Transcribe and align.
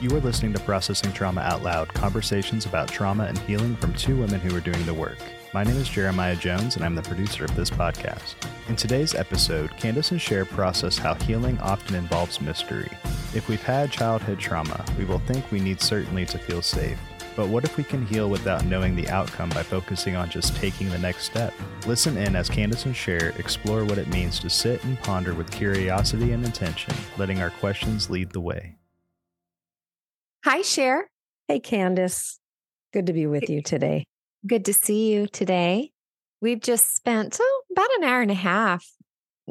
You 0.00 0.14
are 0.14 0.20
listening 0.20 0.52
to 0.52 0.60
Processing 0.60 1.12
Trauma 1.12 1.40
Out 1.40 1.64
Loud 1.64 1.92
conversations 1.92 2.66
about 2.66 2.86
trauma 2.86 3.24
and 3.24 3.36
healing 3.36 3.74
from 3.74 3.92
two 3.94 4.16
women 4.16 4.38
who 4.38 4.54
are 4.54 4.60
doing 4.60 4.86
the 4.86 4.94
work. 4.94 5.18
My 5.52 5.64
name 5.64 5.76
is 5.76 5.88
Jeremiah 5.88 6.36
Jones, 6.36 6.76
and 6.76 6.84
I'm 6.84 6.94
the 6.94 7.02
producer 7.02 7.44
of 7.44 7.56
this 7.56 7.68
podcast. 7.68 8.36
In 8.68 8.76
today's 8.76 9.16
episode, 9.16 9.72
Kandace 9.72 10.12
and 10.12 10.20
Sher 10.20 10.44
process 10.44 10.98
how 10.98 11.14
healing 11.14 11.58
often 11.58 11.96
involves 11.96 12.40
mystery. 12.40 12.88
If 13.34 13.48
we've 13.48 13.60
had 13.60 13.90
childhood 13.90 14.38
trauma, 14.38 14.84
we 14.96 15.04
will 15.04 15.18
think 15.18 15.50
we 15.50 15.58
need 15.58 15.80
certainty 15.80 16.26
to 16.26 16.38
feel 16.38 16.62
safe. 16.62 17.00
But 17.34 17.48
what 17.48 17.64
if 17.64 17.76
we 17.76 17.82
can 17.82 18.06
heal 18.06 18.30
without 18.30 18.66
knowing 18.66 18.94
the 18.94 19.08
outcome 19.08 19.48
by 19.48 19.64
focusing 19.64 20.14
on 20.14 20.30
just 20.30 20.54
taking 20.54 20.90
the 20.90 20.98
next 20.98 21.24
step? 21.24 21.52
Listen 21.88 22.16
in 22.16 22.36
as 22.36 22.48
Kandace 22.48 22.86
and 22.86 22.94
Sher 22.94 23.34
explore 23.36 23.84
what 23.84 23.98
it 23.98 24.06
means 24.06 24.38
to 24.38 24.48
sit 24.48 24.84
and 24.84 24.96
ponder 25.00 25.34
with 25.34 25.50
curiosity 25.50 26.30
and 26.30 26.44
intention, 26.44 26.94
letting 27.16 27.42
our 27.42 27.50
questions 27.50 28.08
lead 28.08 28.30
the 28.30 28.40
way. 28.40 28.76
Hi, 30.50 30.62
Sher. 30.62 31.10
Hey, 31.46 31.60
Kandace. 31.60 32.38
Good 32.94 33.04
to 33.08 33.12
be 33.12 33.26
with 33.26 33.50
you 33.50 33.60
today. 33.60 34.06
Good 34.46 34.64
to 34.64 34.72
see 34.72 35.12
you 35.12 35.26
today. 35.26 35.90
We've 36.40 36.62
just 36.62 36.96
spent 36.96 37.36
oh, 37.38 37.62
about 37.70 37.90
an 37.98 38.04
hour 38.04 38.22
and 38.22 38.30
a 38.30 38.34
half 38.34 38.82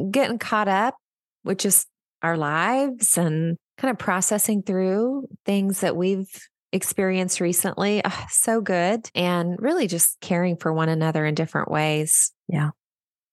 getting 0.09 0.39
caught 0.39 0.67
up 0.67 0.95
with 1.43 1.59
just 1.59 1.85
our 2.23 2.35
lives 2.35 3.15
and 3.15 3.57
kind 3.77 3.91
of 3.91 3.99
processing 3.99 4.63
through 4.63 5.27
things 5.45 5.81
that 5.81 5.95
we've 5.95 6.31
experienced 6.73 7.41
recently. 7.41 8.01
Oh, 8.03 8.25
so 8.29 8.59
good. 8.59 9.07
And 9.13 9.55
really 9.59 9.85
just 9.85 10.19
caring 10.19 10.57
for 10.57 10.73
one 10.73 10.89
another 10.89 11.27
in 11.27 11.35
different 11.35 11.69
ways. 11.69 12.33
Yeah. 12.47 12.71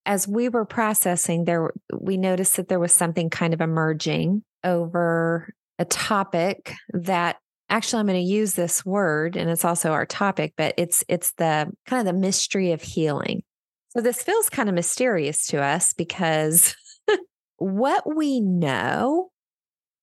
As 0.05 0.28
we 0.28 0.50
were 0.50 0.66
processing, 0.66 1.46
there 1.46 1.72
we 1.98 2.19
noticed 2.19 2.58
that 2.58 2.69
there 2.69 2.78
was 2.78 2.92
something 2.92 3.30
kind 3.30 3.55
of 3.55 3.62
emerging 3.62 4.44
over 4.62 5.48
a 5.78 5.86
topic 5.86 6.74
that 6.92 7.36
actually 7.70 8.00
i'm 8.00 8.06
going 8.06 8.18
to 8.20 8.32
use 8.32 8.55
this 8.55 8.84
word 8.84 9.36
and 9.36 9.50
it's 9.50 9.64
also 9.64 9.92
our 9.92 10.06
topic 10.06 10.52
but 10.56 10.75
it's 10.77 11.05
it's 11.08 11.33
the 11.33 11.70
kind 11.86 12.00
of 12.00 12.06
the 12.06 12.19
mystery 12.19 12.72
of 12.72 12.83
healing. 12.83 13.42
So 13.91 14.00
this 14.00 14.22
feels 14.22 14.50
kind 14.50 14.69
of 14.69 14.75
mysterious 14.75 15.47
to 15.47 15.62
us 15.62 15.92
because 15.92 16.75
what 17.58 18.16
we 18.16 18.41
know 18.41 19.30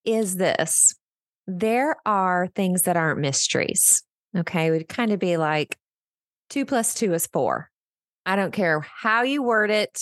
is 0.05 0.37
this 0.37 0.95
there 1.45 1.97
are 2.05 2.47
things 2.55 2.83
that 2.83 2.95
aren't 2.95 3.19
mysteries 3.19 4.03
okay? 4.37 4.67
It 4.67 4.71
would 4.71 4.87
kind 4.87 5.11
of 5.11 5.19
be 5.19 5.37
like 5.37 5.77
two 6.49 6.65
plus 6.65 6.93
two 6.93 7.13
is 7.13 7.27
four. 7.27 7.69
I 8.25 8.35
don't 8.35 8.53
care 8.53 8.79
how 8.79 9.23
you 9.23 9.43
word 9.43 9.71
it 9.71 9.99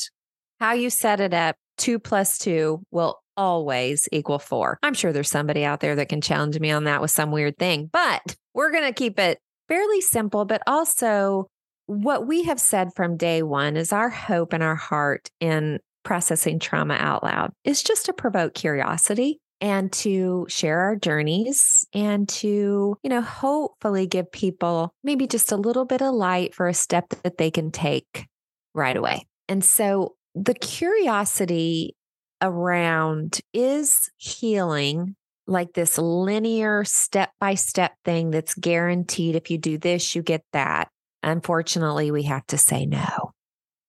how 0.59 0.73
you 0.73 0.89
set 0.89 1.22
it 1.22 1.33
up 1.33 1.55
two 1.78 2.00
plus 2.00 2.38
two 2.38 2.83
will 2.92 3.20
always 3.40 4.08
equal 4.12 4.38
four. 4.38 4.78
I'm 4.84 4.94
sure 4.94 5.14
there's 5.14 5.30
somebody 5.30 5.64
out 5.64 5.80
there 5.80 5.95
that 5.95 6.09
can 6.09 6.20
challenge 6.20 6.59
me 6.59 6.72
on 6.72 6.84
that 6.84 7.02
with 7.02 7.09
some 7.09 7.32
weird 7.32 7.58
thing, 7.58 7.90
but 7.92 8.36
we're 8.54 8.72
going 8.72 8.84
to 8.84 8.94
keep 8.94 9.18
it 9.18 9.40
fairly 9.70 10.02
simple, 10.02 10.44
but 10.44 10.62
also 10.68 11.48
what 11.86 12.28
we 12.28 12.44
have 12.44 12.60
said 12.60 12.90
from 12.95 13.16
day 13.16 13.42
one 13.42 13.78
is 13.78 13.94
our 13.94 14.10
hope 14.10 14.52
and 14.52 14.62
our 14.62 14.76
heart 14.76 15.30
in 15.40 15.80
processing 16.04 16.60
trauma 16.60 16.95
out 16.95 17.23
loud 17.23 17.52
is 17.64 17.82
just 17.82 18.06
to 18.08 18.14
provoke 18.14 18.54
curiosity 18.54 19.40
and 19.62 19.92
to 19.92 20.45
share 20.50 20.82
our 20.82 20.95
journeys 20.95 21.86
and 21.94 22.28
to, 22.28 22.98
you 23.02 23.10
know, 23.10 23.22
hopefully 23.22 24.06
give 24.06 24.32
people 24.32 24.94
maybe 25.04 25.28
just 25.28 25.52
a 25.52 25.58
little 25.58 25.86
bit 25.86 26.02
of 26.02 26.14
light 26.14 26.54
for 26.54 26.67
a 26.67 26.73
step 26.73 27.10
that 27.23 27.38
they 27.38 27.52
can 27.52 27.72
take 27.72 28.28
right 28.73 28.98
away. 28.98 29.26
And 29.48 29.64
so 29.64 30.16
the 30.36 30.54
curiosity 30.54 31.95
around 32.42 33.42
is 33.54 34.09
healing 34.18 35.16
like 35.48 35.73
this 35.73 35.98
linear 35.98 36.84
step 36.86 37.32
by 37.40 37.56
step 37.56 37.94
thing 38.06 38.30
that's 38.30 38.54
guaranteed 38.54 39.36
if 39.36 39.50
you 39.50 39.58
do 39.58 39.78
this, 39.78 40.16
you 40.16 40.22
get 40.22 40.44
that. 40.54 40.90
Unfortunately, 41.23 42.12
we 42.12 42.23
have 42.23 42.45
to 42.48 42.58
say 42.58 42.86
no. 42.86 43.32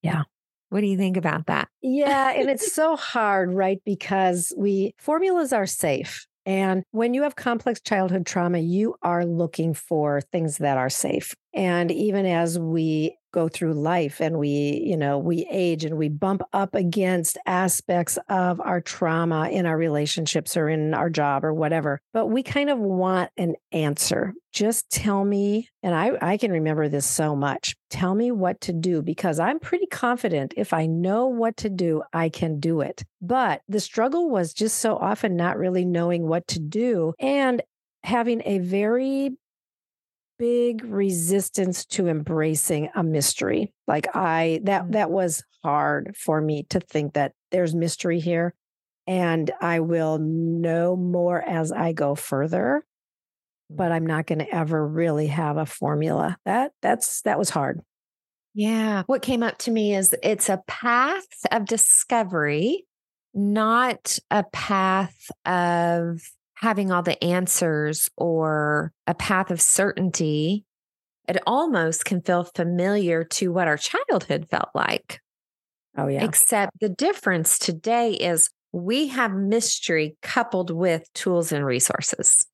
Yeah. 0.03 0.23
What 0.71 0.81
do 0.81 0.87
you 0.87 0.97
think 0.97 1.17
about 1.17 1.47
that? 1.47 1.69
Yeah. 1.83 2.33
And 2.33 2.49
it's 2.51 2.73
so 2.73 2.97
hard, 2.97 3.53
right? 3.53 3.81
Because 3.85 4.53
we 4.57 4.95
formulas 4.99 5.53
are 5.53 5.67
safe. 5.67 6.27
And 6.47 6.83
when 6.91 7.13
you 7.13 7.23
have 7.23 7.37
complex 7.37 7.81
childhood 7.81 8.25
trauma, 8.27 8.59
you 8.59 8.95
are 9.03 9.27
looking 9.27 9.75
for 9.75 10.21
things 10.21 10.59
that 10.59 10.79
are 10.79 10.89
safe. 10.89 11.35
And 11.53 11.91
even 11.91 12.25
as 12.25 12.59
we 12.59 13.17
go 13.33 13.49
through 13.49 13.75
life 13.75 14.21
and 14.21 14.39
we, 14.39 14.83
you 14.85 14.97
know, 14.97 15.19
we 15.19 15.47
age 15.51 15.85
and 15.85 15.97
we 15.97 16.09
bump 16.09 16.43
up 16.53 16.75
against 16.75 17.39
aspects 17.47 18.19
of 18.29 18.61
our 18.61 18.81
trauma 18.81 19.49
in 19.49 19.67
our 19.67 19.77
relationships 19.77 20.57
or 20.57 20.69
in 20.69 20.95
our 20.95 21.11
job 21.11 21.45
or 21.45 21.53
whatever. 21.53 22.01
But 22.13 22.27
we 22.27 22.43
kind 22.43 22.71
of 22.71 22.79
want 22.79 23.31
an 23.37 23.55
answer. 23.73 24.35
Just 24.53 24.91
tell 24.91 25.25
me, 25.25 25.69
and 25.83 25.95
I, 25.95 26.13
I 26.21 26.37
can 26.37 26.51
remember 26.51 26.89
this 26.89 27.07
so 27.07 27.37
much. 27.37 27.77
Tell 27.89 28.15
me 28.15 28.33
what 28.33 28.61
to 28.63 28.73
do 28.73 29.01
because 29.01 29.39
I'm 29.39 29.61
pretty 29.61 29.87
confident 29.87 30.55
if 30.57 30.73
I 30.73 30.87
know 30.87 31.27
what 31.27 31.57
to 31.59 31.71
do, 31.71 32.03
I 32.13 32.29
can 32.29 32.59
do 32.59 32.81
it. 32.81 33.05
But 33.21 33.63
the 33.69 33.81
struggle 33.81 34.29
was 34.29 34.53
just 34.53 34.79
so 34.79 34.97
often 34.97 35.37
not 35.37 35.57
really 35.57 35.85
knowing 35.85 36.27
what 36.27 36.49
to 36.49 36.59
do 36.59 37.15
and 37.21 37.63
having 38.03 38.43
a 38.45 38.59
very 38.59 39.33
big 40.41 40.85
resistance 40.85 41.85
to 41.85 42.09
embracing 42.09 42.89
a 42.95 43.03
mystery. 43.03 43.73
Like 43.87 44.17
I 44.17 44.61
that 44.65 44.87
mm. 44.87 44.93
that 44.93 45.11
was 45.11 45.45
hard 45.63 46.17
for 46.17 46.41
me 46.41 46.65
to 46.71 46.81
think 46.81 47.13
that 47.15 47.33
there's 47.53 47.75
mystery 47.75 48.19
here 48.19 48.55
and 49.07 49.51
I 49.61 49.81
will 49.81 50.19
know 50.19 50.97
more 50.97 51.41
as 51.41 51.71
I 51.71 51.93
go 51.93 52.15
further 52.15 52.83
but 53.71 53.93
I'm 53.93 54.07
not 54.07 54.27
going 54.27 54.41
to 54.41 54.53
ever 54.53 54.87
really 54.87 55.29
have 55.29 55.57
a 55.57 55.65
formula. 55.65 56.37
That 56.45 56.73
that's 56.83 57.23
that 57.23 57.39
was 57.39 57.51
hard. 57.51 57.81
Yeah. 58.53 59.05
What 59.07 59.23
came 59.23 59.43
up 59.43 59.59
to 59.59 59.71
me 59.71 59.95
is 59.95 60.15
it's 60.23 60.49
a 60.49 60.63
path 60.67 61.29
of 61.53 61.67
discovery, 61.67 62.85
not 63.33 64.19
a 64.31 64.43
path 64.53 65.31
of 65.47 66.21
having 66.61 66.93
all 66.93 67.03
the 67.03 67.23
answers 67.25 68.11
or 68.17 68.93
a 69.07 69.15
path 69.15 69.51
of 69.51 69.61
certainty, 69.61 70.65
it 71.27 71.39
almost 71.47 72.05
can 72.05 72.21
feel 72.21 72.45
familiar 72.45 73.25
to 73.25 73.51
what 73.51 73.67
our 73.67 73.79
childhood 73.79 74.47
felt 74.51 74.69
like. 74.75 75.21
Oh, 75.97 76.07
yeah. 76.07 76.23
Except 76.23 76.79
the 76.81 76.91
difference 76.91 77.59
today 77.59 78.13
is 78.13 78.51
we 78.73 79.09
have 79.09 79.33
mystery 79.33 80.17
coupled 80.23 80.71
with 80.71 81.03
tools 81.15 81.51
and 81.51 81.65
resources. 81.65 82.47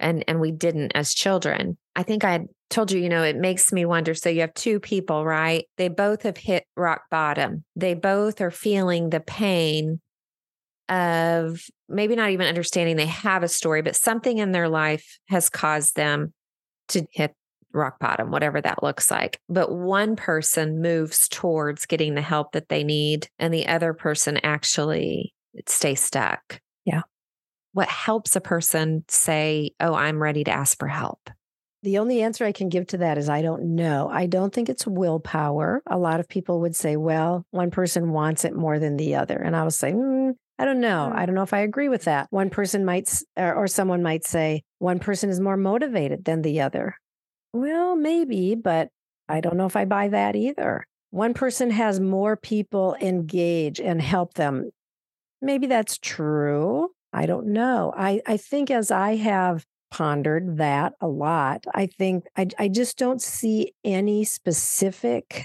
And, 0.00 0.24
and 0.26 0.40
we 0.40 0.50
didn't 0.50 0.92
as 0.96 1.14
children. 1.14 1.78
I 1.94 2.02
think 2.02 2.24
I 2.24 2.40
told 2.68 2.90
you, 2.90 3.00
you 3.00 3.08
know, 3.08 3.22
it 3.22 3.36
makes 3.36 3.72
me 3.72 3.84
wonder. 3.84 4.14
So 4.14 4.28
you 4.28 4.40
have 4.40 4.54
two 4.54 4.80
people, 4.80 5.24
right? 5.24 5.66
They 5.76 5.88
both 5.88 6.22
have 6.22 6.36
hit 6.36 6.64
rock 6.76 7.02
bottom. 7.12 7.64
They 7.76 7.94
both 7.94 8.40
are 8.40 8.50
feeling 8.50 9.10
the 9.10 9.20
pain 9.20 10.00
of 10.88 11.62
maybe 11.88 12.16
not 12.16 12.30
even 12.30 12.46
understanding 12.46 12.96
they 12.96 13.06
have 13.06 13.42
a 13.42 13.48
story, 13.48 13.82
but 13.82 13.96
something 13.96 14.38
in 14.38 14.52
their 14.52 14.68
life 14.68 15.18
has 15.28 15.48
caused 15.48 15.96
them 15.96 16.32
to 16.88 17.06
hit 17.12 17.34
rock 17.72 17.98
bottom, 17.98 18.30
whatever 18.30 18.60
that 18.60 18.82
looks 18.82 19.10
like. 19.10 19.38
But 19.48 19.72
one 19.72 20.16
person 20.16 20.80
moves 20.80 21.28
towards 21.28 21.86
getting 21.86 22.14
the 22.14 22.22
help 22.22 22.52
that 22.52 22.68
they 22.68 22.84
need, 22.84 23.28
and 23.38 23.52
the 23.52 23.66
other 23.66 23.92
person 23.92 24.38
actually 24.42 25.34
stays 25.66 26.00
stuck. 26.00 26.60
Yeah. 26.84 27.02
What 27.72 27.88
helps 27.88 28.36
a 28.36 28.40
person 28.40 29.04
say, 29.08 29.72
Oh, 29.80 29.94
I'm 29.94 30.22
ready 30.22 30.44
to 30.44 30.52
ask 30.52 30.78
for 30.78 30.88
help? 30.88 31.30
The 31.82 31.98
only 31.98 32.22
answer 32.22 32.46
I 32.46 32.52
can 32.52 32.70
give 32.70 32.86
to 32.88 32.98
that 32.98 33.18
is 33.18 33.28
I 33.28 33.42
don't 33.42 33.74
know. 33.74 34.08
I 34.10 34.24
don't 34.24 34.54
think 34.54 34.70
it's 34.70 34.86
willpower. 34.86 35.82
A 35.86 35.98
lot 35.98 36.18
of 36.18 36.26
people 36.26 36.60
would 36.60 36.74
say, 36.74 36.96
well, 36.96 37.44
one 37.50 37.70
person 37.70 38.10
wants 38.10 38.46
it 38.46 38.54
more 38.54 38.78
than 38.78 38.96
the 38.96 39.16
other. 39.16 39.36
And 39.36 39.54
I 39.54 39.64
would 39.64 39.74
say, 39.74 39.92
mm, 39.92 40.32
I 40.58 40.64
don't 40.64 40.80
know. 40.80 41.10
Mm. 41.12 41.16
I 41.16 41.26
don't 41.26 41.34
know 41.34 41.42
if 41.42 41.52
I 41.52 41.60
agree 41.60 41.88
with 41.88 42.04
that. 42.04 42.28
One 42.30 42.50
person 42.50 42.84
might, 42.84 43.10
or 43.36 43.66
someone 43.66 44.02
might 44.02 44.24
say, 44.24 44.62
one 44.78 44.98
person 44.98 45.30
is 45.30 45.40
more 45.40 45.56
motivated 45.56 46.24
than 46.24 46.42
the 46.42 46.60
other. 46.60 46.96
Well, 47.52 47.96
maybe, 47.96 48.54
but 48.54 48.88
I 49.28 49.40
don't 49.40 49.56
know 49.56 49.66
if 49.66 49.76
I 49.76 49.84
buy 49.84 50.08
that 50.08 50.36
either. 50.36 50.86
One 51.10 51.34
person 51.34 51.70
has 51.70 52.00
more 52.00 52.36
people 52.36 52.96
engage 53.00 53.80
and 53.80 54.00
help 54.00 54.34
them. 54.34 54.70
Maybe 55.40 55.66
that's 55.66 55.98
true. 55.98 56.90
I 57.12 57.26
don't 57.26 57.48
know. 57.48 57.92
I, 57.96 58.20
I 58.26 58.36
think 58.36 58.70
as 58.70 58.90
I 58.90 59.16
have 59.16 59.64
pondered 59.90 60.58
that 60.58 60.94
a 61.00 61.06
lot, 61.06 61.64
I 61.72 61.86
think 61.86 62.24
I, 62.36 62.48
I 62.58 62.68
just 62.68 62.98
don't 62.98 63.22
see 63.22 63.72
any 63.84 64.24
specific 64.24 65.44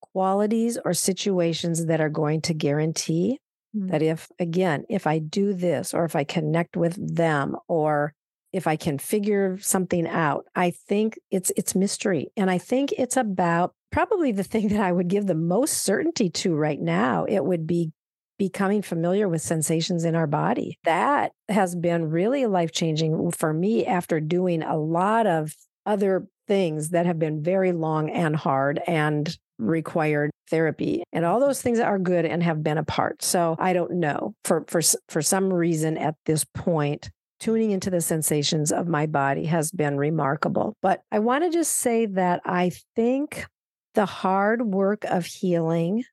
qualities 0.00 0.78
or 0.84 0.94
situations 0.94 1.86
that 1.86 2.00
are 2.00 2.08
going 2.08 2.40
to 2.42 2.54
guarantee 2.54 3.40
Mm. 3.76 3.90
That 3.90 4.02
if, 4.02 4.28
again, 4.38 4.84
if 4.88 5.06
I 5.06 5.18
do 5.18 5.52
this 5.52 5.92
or 5.92 6.04
if 6.04 6.16
I 6.16 6.24
connect 6.24 6.76
with 6.76 6.96
them 7.16 7.56
or 7.68 8.12
if 8.52 8.66
I 8.66 8.76
can 8.76 8.98
figure 8.98 9.58
something 9.58 10.06
out, 10.06 10.46
I 10.54 10.70
think 10.70 11.18
it's 11.30 11.52
it's 11.56 11.74
mystery. 11.74 12.28
And 12.36 12.50
I 12.50 12.58
think 12.58 12.92
it's 12.92 13.16
about 13.16 13.74
probably 13.92 14.32
the 14.32 14.44
thing 14.44 14.68
that 14.70 14.80
I 14.80 14.92
would 14.92 15.08
give 15.08 15.26
the 15.26 15.34
most 15.34 15.82
certainty 15.82 16.30
to 16.30 16.54
right 16.54 16.80
now. 16.80 17.24
It 17.24 17.44
would 17.44 17.66
be 17.66 17.92
becoming 18.38 18.82
familiar 18.82 19.28
with 19.28 19.40
sensations 19.40 20.04
in 20.04 20.14
our 20.14 20.26
body. 20.26 20.78
That 20.84 21.32
has 21.48 21.74
been 21.74 22.10
really 22.10 22.46
life 22.46 22.70
changing 22.70 23.30
for 23.32 23.52
me 23.52 23.86
after 23.86 24.20
doing 24.20 24.62
a 24.62 24.76
lot 24.76 25.26
of 25.26 25.54
other 25.86 26.26
things 26.46 26.90
that 26.90 27.06
have 27.06 27.18
been 27.18 27.42
very 27.42 27.72
long 27.72 28.10
and 28.10 28.36
hard 28.36 28.80
and 28.86 29.36
required 29.58 30.30
therapy 30.50 31.02
and 31.12 31.24
all 31.24 31.40
those 31.40 31.62
things 31.62 31.78
are 31.78 31.98
good 31.98 32.24
and 32.24 32.42
have 32.42 32.62
been 32.62 32.78
a 32.78 32.84
part. 32.84 33.22
So 33.22 33.56
i 33.58 33.72
don't 33.72 33.92
know. 33.92 34.34
For 34.44 34.64
for 34.68 34.80
for 35.08 35.22
some 35.22 35.52
reason 35.52 35.96
at 35.96 36.14
this 36.26 36.44
point 36.44 37.10
tuning 37.38 37.70
into 37.70 37.90
the 37.90 38.00
sensations 38.00 38.72
of 38.72 38.88
my 38.88 39.04
body 39.06 39.44
has 39.44 39.70
been 39.70 39.96
remarkable. 39.96 40.76
But 40.82 41.02
i 41.10 41.18
want 41.18 41.44
to 41.44 41.50
just 41.50 41.72
say 41.72 42.06
that 42.06 42.40
i 42.44 42.70
think 42.94 43.46
the 43.94 44.06
hard 44.06 44.62
work 44.62 45.04
of 45.04 45.24
healing 45.24 46.04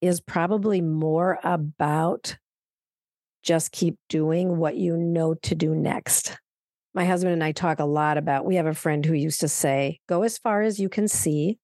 is 0.00 0.20
probably 0.20 0.80
more 0.80 1.38
about 1.44 2.36
just 3.42 3.72
keep 3.72 3.96
doing 4.08 4.56
what 4.56 4.76
you 4.76 4.96
know 4.96 5.34
to 5.34 5.54
do 5.54 5.74
next. 5.74 6.38
My 6.94 7.04
husband 7.04 7.34
and 7.34 7.44
I 7.44 7.52
talk 7.52 7.78
a 7.78 7.84
lot 7.84 8.16
about, 8.16 8.46
we 8.46 8.56
have 8.56 8.66
a 8.66 8.74
friend 8.74 9.04
who 9.04 9.14
used 9.14 9.40
to 9.40 9.48
say, 9.48 9.98
go 10.08 10.22
as 10.22 10.38
far 10.38 10.62
as 10.62 10.80
you 10.80 10.88
can 10.88 11.08
see 11.08 11.58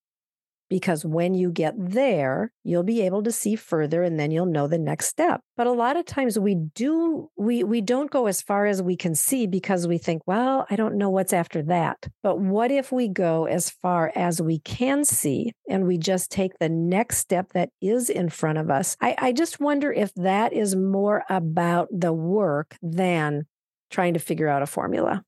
because 0.70 1.04
when 1.04 1.34
you 1.34 1.50
get 1.50 1.74
there, 1.76 2.52
you'll 2.62 2.84
be 2.84 3.02
able 3.02 3.22
to 3.24 3.32
see 3.32 3.56
further 3.56 4.02
and 4.04 4.18
then 4.18 4.30
you'll 4.30 4.46
know 4.46 4.68
the 4.68 4.78
next 4.78 5.08
step. 5.08 5.42
But 5.56 5.66
a 5.66 5.72
lot 5.72 5.96
of 5.96 6.06
times 6.06 6.38
we 6.38 6.54
do 6.54 7.28
we 7.36 7.64
we 7.64 7.80
don't 7.80 8.10
go 8.10 8.26
as 8.26 8.40
far 8.40 8.66
as 8.66 8.80
we 8.80 8.96
can 8.96 9.14
see 9.14 9.46
because 9.46 9.86
we 9.86 9.98
think, 9.98 10.22
well, 10.26 10.66
I 10.70 10.76
don't 10.76 10.96
know 10.96 11.10
what's 11.10 11.32
after 11.32 11.62
that. 11.64 12.06
But 12.22 12.38
what 12.38 12.70
if 12.70 12.92
we 12.92 13.08
go 13.08 13.44
as 13.46 13.68
far 13.68 14.12
as 14.14 14.40
we 14.40 14.60
can 14.60 15.04
see 15.04 15.52
and 15.68 15.86
we 15.86 15.98
just 15.98 16.30
take 16.30 16.58
the 16.58 16.68
next 16.68 17.18
step 17.18 17.52
that 17.52 17.70
is 17.82 18.08
in 18.08 18.30
front 18.30 18.58
of 18.58 18.70
us? 18.70 18.96
I, 19.00 19.16
I 19.18 19.32
just 19.32 19.60
wonder 19.60 19.92
if 19.92 20.14
that 20.14 20.52
is 20.52 20.76
more 20.76 21.24
about 21.28 21.88
the 21.90 22.12
work 22.12 22.76
than 22.80 23.46
trying 23.90 24.14
to 24.14 24.20
figure 24.20 24.48
out 24.48 24.62
a 24.62 24.66
formula. 24.66 25.24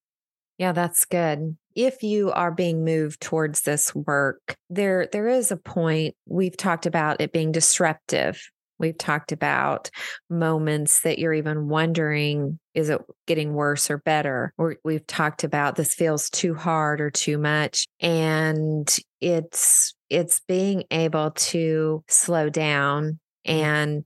Yeah, 0.57 0.71
that's 0.71 1.05
good 1.05 1.57
if 1.75 2.03
you 2.03 2.31
are 2.33 2.51
being 2.51 2.85
moved 2.85 3.21
towards 3.21 3.63
this 3.63 3.95
work, 3.95 4.57
there 4.71 5.09
there 5.13 5.29
is 5.29 5.51
a 5.51 5.57
point 5.57 6.15
we've 6.27 6.57
talked 6.57 6.87
about 6.87 7.21
it 7.21 7.33
being 7.33 7.53
disruptive. 7.53 8.41
We've 8.79 8.99
talked 8.99 9.31
about 9.31 9.91
moments 10.29 11.03
that 11.03 11.19
you're 11.19 11.35
even 11.35 11.69
wondering 11.69 12.59
is 12.75 12.89
it 12.89 13.01
getting 13.27 13.55
worse 13.55 13.91
or 13.91 13.99
better? 13.99 14.53
Or 14.59 14.77
we've 14.83 15.07
talked 15.07 15.45
about 15.45 15.77
this 15.77 15.95
feels 15.95 16.31
too 16.31 16.55
hard 16.55 17.01
or 17.01 17.11
too 17.11 17.39
much 17.39 17.87
and 18.01 18.95
it's 19.21 19.95
it's 20.11 20.41
being 20.49 20.85
able 20.91 21.31
to 21.31 22.03
slow 22.09 22.49
down 22.49 23.21
and 23.45 24.05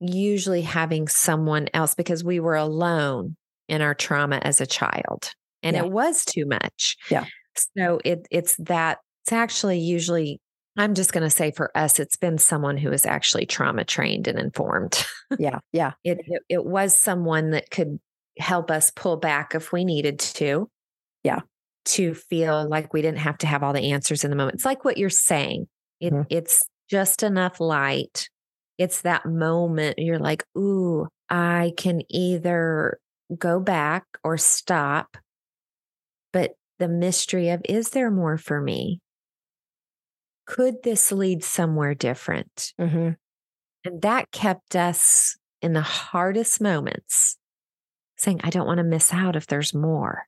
usually 0.00 0.62
having 0.62 1.08
someone 1.08 1.68
else 1.74 1.94
because 1.94 2.22
we 2.22 2.38
were 2.38 2.54
alone 2.54 3.36
in 3.68 3.82
our 3.82 3.94
trauma 3.94 4.36
as 4.36 4.60
a 4.60 4.66
child 4.66 5.32
and 5.66 5.76
yeah. 5.76 5.84
it 5.84 5.90
was 5.90 6.24
too 6.24 6.46
much. 6.46 6.96
Yeah. 7.10 7.26
So 7.74 8.00
it 8.04 8.26
it's 8.30 8.56
that 8.56 8.98
it's 9.24 9.32
actually 9.32 9.80
usually 9.80 10.40
I'm 10.76 10.94
just 10.94 11.12
going 11.12 11.22
to 11.24 11.30
say 11.30 11.52
for 11.52 11.76
us, 11.76 11.98
it's 11.98 12.16
been 12.16 12.38
someone 12.38 12.76
who 12.76 12.92
is 12.92 13.06
actually 13.06 13.46
trauma 13.46 13.84
trained 13.84 14.28
and 14.28 14.38
informed. 14.38 15.04
Yeah. 15.40 15.58
Yeah. 15.72 15.94
it, 16.04 16.20
it, 16.24 16.42
it 16.48 16.64
was 16.64 16.96
someone 16.96 17.50
that 17.50 17.68
could 17.72 17.98
help 18.38 18.70
us 18.70 18.92
pull 18.92 19.16
back 19.16 19.56
if 19.56 19.72
we 19.72 19.84
needed 19.84 20.20
to. 20.20 20.70
Yeah. 21.24 21.40
To 21.86 22.14
feel 22.14 22.68
like 22.68 22.94
we 22.94 23.02
didn't 23.02 23.18
have 23.18 23.36
to 23.38 23.48
have 23.48 23.64
all 23.64 23.72
the 23.72 23.90
answers 23.90 24.22
in 24.22 24.30
the 24.30 24.36
moment. 24.36 24.54
It's 24.54 24.64
like 24.64 24.84
what 24.84 24.98
you're 24.98 25.10
saying. 25.10 25.66
It, 26.00 26.12
mm-hmm. 26.12 26.22
It's 26.30 26.62
just 26.88 27.24
enough 27.24 27.58
light. 27.58 28.28
It's 28.78 29.02
that 29.02 29.26
moment 29.26 29.98
you're 29.98 30.20
like, 30.20 30.44
ooh, 30.56 31.08
I 31.28 31.72
can 31.76 32.02
either 32.08 33.00
go 33.36 33.58
back 33.58 34.04
or 34.22 34.38
stop 34.38 35.16
but 36.32 36.52
the 36.78 36.88
mystery 36.88 37.48
of 37.50 37.62
is 37.68 37.90
there 37.90 38.10
more 38.10 38.36
for 38.36 38.60
me? 38.60 39.00
Could 40.46 40.82
this 40.82 41.10
lead 41.10 41.42
somewhere 41.42 41.94
different? 41.94 42.72
Mm-hmm. 42.80 43.10
And 43.84 44.02
that 44.02 44.30
kept 44.30 44.76
us 44.76 45.36
in 45.62 45.72
the 45.72 45.80
hardest 45.80 46.60
moments 46.60 47.36
saying, 48.16 48.40
I 48.44 48.50
don't 48.50 48.66
want 48.66 48.78
to 48.78 48.84
miss 48.84 49.12
out 49.12 49.36
if 49.36 49.46
there's 49.46 49.74
more. 49.74 50.24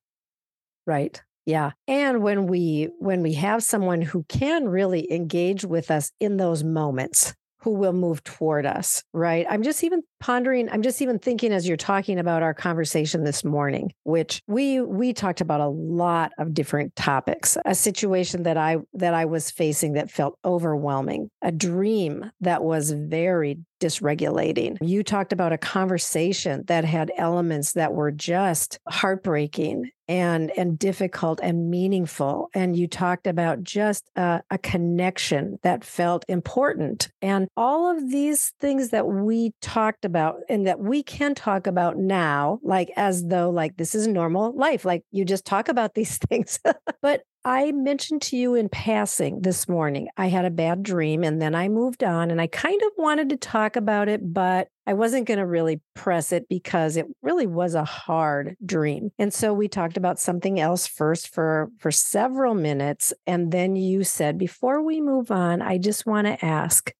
Right. 0.86 1.20
Yeah. 1.46 1.72
And 1.86 2.22
when 2.22 2.46
we 2.46 2.90
when 2.98 3.22
we 3.22 3.34
have 3.34 3.62
someone 3.62 4.02
who 4.02 4.24
can 4.28 4.68
really 4.68 5.10
engage 5.10 5.64
with 5.64 5.90
us 5.90 6.12
in 6.20 6.36
those 6.36 6.62
moments, 6.62 7.34
who 7.68 7.74
will 7.74 7.92
move 7.92 8.24
toward 8.24 8.64
us, 8.64 9.04
right? 9.12 9.44
I'm 9.50 9.62
just 9.62 9.84
even 9.84 10.02
pondering, 10.20 10.70
I'm 10.70 10.80
just 10.80 11.02
even 11.02 11.18
thinking 11.18 11.52
as 11.52 11.68
you're 11.68 11.76
talking 11.76 12.18
about 12.18 12.42
our 12.42 12.54
conversation 12.54 13.24
this 13.24 13.44
morning, 13.44 13.92
which 14.04 14.40
we 14.46 14.80
we 14.80 15.12
talked 15.12 15.42
about 15.42 15.60
a 15.60 15.68
lot 15.68 16.32
of 16.38 16.54
different 16.54 16.96
topics. 16.96 17.58
A 17.66 17.74
situation 17.74 18.44
that 18.44 18.56
I 18.56 18.78
that 18.94 19.12
I 19.12 19.26
was 19.26 19.50
facing 19.50 19.92
that 19.92 20.10
felt 20.10 20.38
overwhelming, 20.46 21.28
a 21.42 21.52
dream 21.52 22.30
that 22.40 22.64
was 22.64 22.90
very 22.90 23.58
dysregulating. 23.80 24.76
You 24.80 25.02
talked 25.02 25.32
about 25.32 25.52
a 25.52 25.58
conversation 25.58 26.64
that 26.66 26.84
had 26.84 27.12
elements 27.16 27.72
that 27.72 27.92
were 27.92 28.10
just 28.10 28.78
heartbreaking 28.88 29.90
and 30.08 30.50
and 30.56 30.78
difficult 30.78 31.38
and 31.42 31.70
meaningful. 31.70 32.48
And 32.54 32.74
you 32.74 32.88
talked 32.88 33.26
about 33.26 33.62
just 33.62 34.10
a, 34.16 34.40
a, 34.50 34.58
connection 34.58 35.58
that 35.62 35.84
felt 35.84 36.24
important. 36.28 37.08
And 37.20 37.48
all 37.56 37.90
of 37.90 38.10
these 38.10 38.52
things 38.58 38.88
that 38.88 39.06
we 39.06 39.52
talked 39.60 40.04
about 40.04 40.40
and 40.48 40.66
that 40.66 40.80
we 40.80 41.02
can 41.02 41.34
talk 41.34 41.66
about 41.66 41.98
now 41.98 42.58
like 42.62 42.90
as 42.96 43.26
though 43.26 43.50
like 43.50 43.76
this 43.76 43.94
is 43.94 44.06
normal 44.06 44.56
life 44.56 44.84
like 44.84 45.04
you 45.10 45.24
just 45.24 45.44
talk 45.44 45.68
about 45.68 45.94
these 45.94 46.16
things. 46.28 46.58
But 47.02 47.22
I 47.48 47.72
mentioned 47.72 48.20
to 48.22 48.36
you 48.36 48.56
in 48.56 48.68
passing 48.68 49.40
this 49.40 49.70
morning, 49.70 50.08
I 50.18 50.26
had 50.26 50.44
a 50.44 50.50
bad 50.50 50.82
dream 50.82 51.24
and 51.24 51.40
then 51.40 51.54
I 51.54 51.70
moved 51.70 52.04
on 52.04 52.30
and 52.30 52.42
I 52.42 52.46
kind 52.46 52.78
of 52.82 52.92
wanted 52.98 53.30
to 53.30 53.38
talk 53.38 53.74
about 53.74 54.06
it, 54.06 54.34
but 54.34 54.68
I 54.86 54.92
wasn't 54.92 55.26
going 55.26 55.38
to 55.38 55.46
really 55.46 55.80
press 55.94 56.30
it 56.30 56.46
because 56.50 56.98
it 56.98 57.06
really 57.22 57.46
was 57.46 57.74
a 57.74 57.86
hard 57.86 58.54
dream. 58.62 59.12
And 59.18 59.32
so 59.32 59.54
we 59.54 59.66
talked 59.66 59.96
about 59.96 60.18
something 60.18 60.60
else 60.60 60.86
first 60.86 61.32
for 61.32 61.70
for 61.78 61.90
several 61.90 62.52
minutes 62.52 63.14
and 63.26 63.50
then 63.50 63.76
you 63.76 64.04
said 64.04 64.36
before 64.36 64.82
we 64.82 65.00
move 65.00 65.30
on, 65.30 65.62
I 65.62 65.78
just 65.78 66.04
want 66.04 66.26
to 66.26 66.44
ask, 66.44 66.92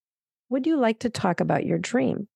would 0.48 0.66
you 0.66 0.78
like 0.78 1.00
to 1.00 1.10
talk 1.10 1.40
about 1.40 1.66
your 1.66 1.78
dream? 1.78 2.26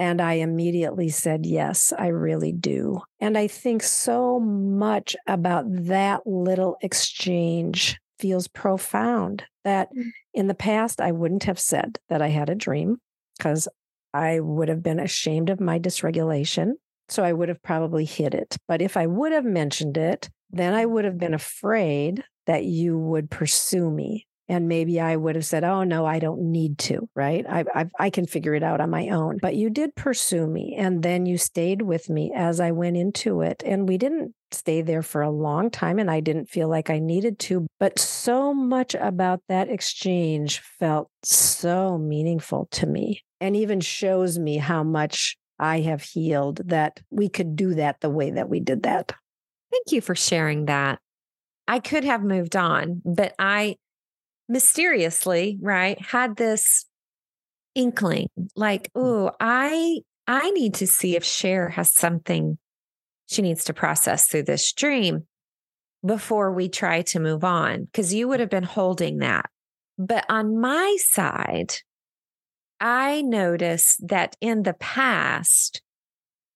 And 0.00 0.22
I 0.22 0.34
immediately 0.34 1.10
said, 1.10 1.44
Yes, 1.44 1.92
I 1.96 2.06
really 2.06 2.52
do. 2.52 3.02
And 3.20 3.36
I 3.36 3.48
think 3.48 3.82
so 3.82 4.40
much 4.40 5.14
about 5.26 5.66
that 5.68 6.26
little 6.26 6.78
exchange 6.80 7.98
feels 8.18 8.48
profound 8.48 9.44
that 9.62 9.94
mm. 9.94 10.10
in 10.32 10.46
the 10.46 10.54
past, 10.54 11.02
I 11.02 11.12
wouldn't 11.12 11.44
have 11.44 11.60
said 11.60 11.98
that 12.08 12.22
I 12.22 12.28
had 12.28 12.48
a 12.48 12.54
dream 12.54 12.96
because 13.36 13.68
I 14.14 14.40
would 14.40 14.70
have 14.70 14.82
been 14.82 14.98
ashamed 14.98 15.50
of 15.50 15.60
my 15.60 15.78
dysregulation. 15.78 16.72
So 17.10 17.22
I 17.22 17.34
would 17.34 17.50
have 17.50 17.62
probably 17.62 18.06
hid 18.06 18.34
it. 18.34 18.56
But 18.66 18.80
if 18.80 18.96
I 18.96 19.06
would 19.06 19.32
have 19.32 19.44
mentioned 19.44 19.98
it, 19.98 20.30
then 20.50 20.72
I 20.72 20.86
would 20.86 21.04
have 21.04 21.18
been 21.18 21.34
afraid 21.34 22.24
that 22.46 22.64
you 22.64 22.96
would 22.96 23.30
pursue 23.30 23.90
me 23.90 24.26
and 24.50 24.68
maybe 24.68 25.00
I 25.00 25.16
would 25.16 25.36
have 25.36 25.46
said, 25.46 25.64
"Oh 25.64 25.84
no, 25.84 26.04
I 26.04 26.18
don't 26.18 26.50
need 26.50 26.78
to." 26.78 27.08
Right? 27.14 27.46
I, 27.48 27.64
I 27.74 27.86
I 27.98 28.10
can 28.10 28.26
figure 28.26 28.54
it 28.54 28.62
out 28.62 28.80
on 28.80 28.90
my 28.90 29.08
own. 29.08 29.38
But 29.40 29.54
you 29.54 29.70
did 29.70 29.94
pursue 29.94 30.46
me, 30.46 30.74
and 30.76 31.02
then 31.02 31.24
you 31.24 31.38
stayed 31.38 31.82
with 31.82 32.10
me 32.10 32.32
as 32.34 32.60
I 32.60 32.72
went 32.72 32.96
into 32.96 33.40
it, 33.40 33.62
and 33.64 33.88
we 33.88 33.96
didn't 33.96 34.34
stay 34.50 34.82
there 34.82 35.02
for 35.02 35.22
a 35.22 35.30
long 35.30 35.70
time, 35.70 35.98
and 35.98 36.10
I 36.10 36.20
didn't 36.20 36.50
feel 36.50 36.68
like 36.68 36.90
I 36.90 36.98
needed 36.98 37.38
to. 37.40 37.66
But 37.78 37.98
so 37.98 38.52
much 38.52 38.94
about 38.94 39.40
that 39.48 39.70
exchange 39.70 40.58
felt 40.58 41.08
so 41.22 41.96
meaningful 41.96 42.66
to 42.72 42.86
me, 42.86 43.22
and 43.40 43.56
even 43.56 43.80
shows 43.80 44.38
me 44.38 44.56
how 44.58 44.82
much 44.82 45.36
I 45.58 45.80
have 45.80 46.02
healed 46.02 46.62
that 46.66 47.00
we 47.10 47.28
could 47.28 47.54
do 47.54 47.74
that 47.74 48.00
the 48.00 48.10
way 48.10 48.30
that 48.32 48.48
we 48.48 48.60
did 48.60 48.82
that. 48.82 49.12
Thank 49.70 49.92
you 49.92 50.00
for 50.00 50.14
sharing 50.14 50.66
that. 50.66 50.98
I 51.68 51.78
could 51.78 52.02
have 52.02 52.24
moved 52.24 52.56
on, 52.56 53.00
but 53.04 53.34
I 53.38 53.76
mysteriously, 54.50 55.58
right, 55.62 56.00
had 56.00 56.36
this 56.36 56.84
inkling 57.74 58.28
like, 58.56 58.90
oh, 58.94 59.30
I 59.40 60.00
I 60.26 60.50
need 60.50 60.74
to 60.74 60.86
see 60.86 61.16
if 61.16 61.24
Sher 61.24 61.70
has 61.70 61.92
something 61.92 62.58
she 63.26 63.42
needs 63.42 63.64
to 63.64 63.72
process 63.72 64.26
through 64.26 64.42
this 64.42 64.72
dream 64.72 65.26
before 66.04 66.52
we 66.52 66.68
try 66.68 67.02
to 67.02 67.20
move 67.20 67.44
on 67.44 67.84
because 67.84 68.12
you 68.12 68.28
would 68.28 68.40
have 68.40 68.50
been 68.50 68.64
holding 68.64 69.18
that. 69.18 69.46
But 69.98 70.24
on 70.28 70.60
my 70.60 70.96
side, 70.98 71.74
I 72.80 73.22
noticed 73.22 74.08
that 74.08 74.36
in 74.40 74.62
the 74.62 74.74
past, 74.74 75.82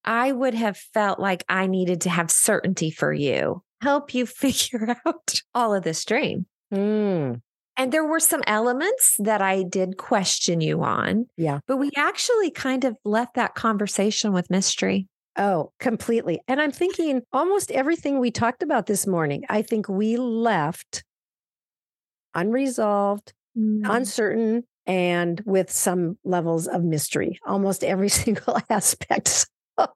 I 0.05 0.33
would 0.33 0.55
have 0.55 0.77
felt 0.77 1.21
like 1.21 1.45
I 1.49 1.67
needed 1.67 2.03
to 2.03 2.11
have 2.11 2.31
certainty 2.31 2.91
for 2.91 3.13
you, 3.13 3.63
help 3.81 4.15
you 4.15 4.27
figure 4.27 4.97
out 5.07 5.43
all 5.55 5.75
of 5.75 5.85
this 5.85 6.05
dream. 6.05 6.47
Mm. 6.73 7.41
And 7.77 7.93
there 7.93 8.05
were 8.05 8.21
some 8.21 8.43
elements 8.47 9.17
that 9.19 9.43
I 9.43 9.63
did 9.65 9.97
question 9.97 10.61
you 10.61 10.83
on. 10.83 11.27
Yeah. 11.37 11.59
But 11.67 11.79
we 11.79 11.91
actually 11.97 12.51
kind 12.51 12.85
of 12.85 12.97
left 13.05 13.35
that 13.35 13.55
conversation 13.55 14.33
with 14.33 14.49
mystery. 14.51 15.09
Oh, 15.37 15.73
completely. 15.81 16.41
And 16.47 16.61
I'm 16.61 16.71
thinking 16.71 17.23
almost 17.33 17.73
everything 17.73 18.21
we 18.21 18.31
talked 18.31 18.63
about 18.63 18.87
this 18.87 19.07
morning, 19.07 19.43
I 19.49 19.63
think 19.63 19.89
we 19.89 20.17
left 20.17 21.03
unresolved, 22.35 23.33
Mm-hmm. 23.57 23.89
uncertain, 23.89 24.65
and 24.85 25.41
with 25.47 25.71
some 25.71 26.19
levels 26.25 26.67
of 26.67 26.83
mystery, 26.83 27.39
almost 27.47 27.85
every 27.85 28.09
single 28.23 28.59
aspect. 28.69 29.47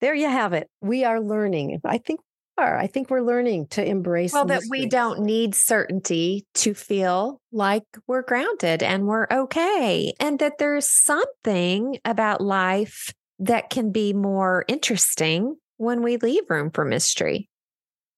there 0.00 0.14
you 0.14 0.28
have 0.28 0.52
it. 0.52 0.68
We 0.80 1.02
are 1.04 1.20
learning. 1.20 1.80
I 1.84 1.98
think 1.98 2.20
are. 2.60 2.78
I 2.78 2.86
think 2.86 3.10
we're 3.10 3.22
learning 3.22 3.68
to 3.68 3.84
embrace. 3.84 4.32
well, 4.32 4.44
that 4.46 4.62
we 4.70 4.86
don't 4.86 5.20
need 5.20 5.54
certainty 5.54 6.46
to 6.54 6.74
feel 6.74 7.40
like 7.52 7.84
we're 8.06 8.22
grounded 8.22 8.82
and 8.82 9.06
we're 9.06 9.26
okay. 9.30 10.12
And 10.20 10.38
that 10.38 10.58
there's 10.58 10.88
something 10.88 11.98
about 12.04 12.40
life 12.40 13.12
that 13.38 13.70
can 13.70 13.90
be 13.90 14.12
more 14.12 14.64
interesting 14.68 15.56
when 15.78 16.02
we 16.02 16.16
leave 16.18 16.44
room 16.48 16.70
for 16.70 16.84
mystery. 16.84 17.49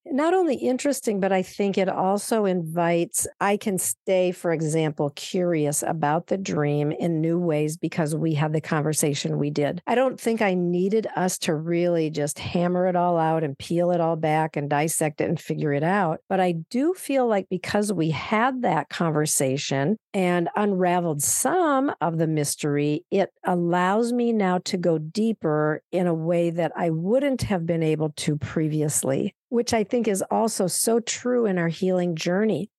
Not 0.05 0.33
only 0.33 0.55
interesting, 0.55 1.19
but 1.19 1.31
I 1.31 1.41
think 1.41 1.77
it 1.77 1.89
also 1.89 2.45
invites, 2.45 3.27
I 3.39 3.57
can 3.57 3.77
stay, 3.77 4.31
for 4.31 4.51
example, 4.51 5.11
curious 5.15 5.83
about 5.83 6.27
the 6.27 6.37
dream 6.37 6.91
in 6.91 7.21
new 7.21 7.39
ways 7.39 7.77
because 7.77 8.15
we 8.15 8.33
had 8.33 8.53
the 8.53 8.61
conversation 8.61 9.39
we 9.39 9.49
did. 9.49 9.81
I 9.87 9.95
don't 9.95 10.19
think 10.19 10.41
I 10.41 10.53
needed 10.53 11.07
us 11.15 11.37
to 11.39 11.55
really 11.55 12.09
just 12.09 12.39
hammer 12.39 12.87
it 12.87 12.95
all 12.95 13.17
out 13.17 13.43
and 13.43 13.57
peel 13.57 13.91
it 13.91 14.01
all 14.01 14.15
back 14.15 14.55
and 14.57 14.69
dissect 14.69 15.21
it 15.21 15.29
and 15.29 15.39
figure 15.39 15.73
it 15.73 15.83
out. 15.83 16.19
But 16.29 16.39
I 16.39 16.53
do 16.69 16.93
feel 16.93 17.27
like 17.27 17.47
because 17.49 17.93
we 17.93 18.09
had 18.09 18.61
that 18.63 18.89
conversation 18.89 19.97
and 20.13 20.49
unraveled 20.55 21.23
some 21.23 21.91
of 22.01 22.17
the 22.17 22.27
mystery, 22.27 23.05
it 23.09 23.29
allows 23.45 24.13
me 24.13 24.31
now 24.31 24.59
to 24.59 24.77
go 24.77 24.97
deeper 24.97 25.81
in 25.91 26.07
a 26.07 26.13
way 26.13 26.49
that 26.49 26.71
I 26.75 26.89
wouldn't 26.89 27.43
have 27.43 27.65
been 27.65 27.83
able 27.83 28.11
to 28.17 28.37
previously 28.37 29.35
which 29.53 29.71
I 29.71 29.83
think 29.83 30.07
is 30.07 30.23
also 30.31 30.65
so 30.65 30.99
true 30.99 31.45
in 31.45 31.59
our 31.59 31.67
healing 31.67 32.15
journey. 32.15 32.71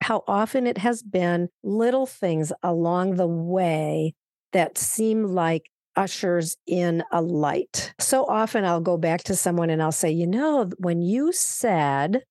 How 0.00 0.24
often 0.26 0.66
it 0.66 0.78
has 0.78 1.02
been 1.02 1.50
little 1.62 2.06
things 2.06 2.50
along 2.62 3.16
the 3.16 3.26
way 3.26 4.14
that 4.54 4.78
seem 4.78 5.24
like 5.24 5.68
ushers 5.96 6.56
in 6.66 7.04
a 7.12 7.20
light. 7.20 7.92
So 8.00 8.24
often 8.24 8.64
I'll 8.64 8.80
go 8.80 8.96
back 8.96 9.22
to 9.24 9.36
someone 9.36 9.68
and 9.68 9.82
I'll 9.82 9.92
say, 9.92 10.10
you 10.10 10.26
know, 10.26 10.70
when 10.78 11.02
you 11.02 11.30
said 11.30 12.22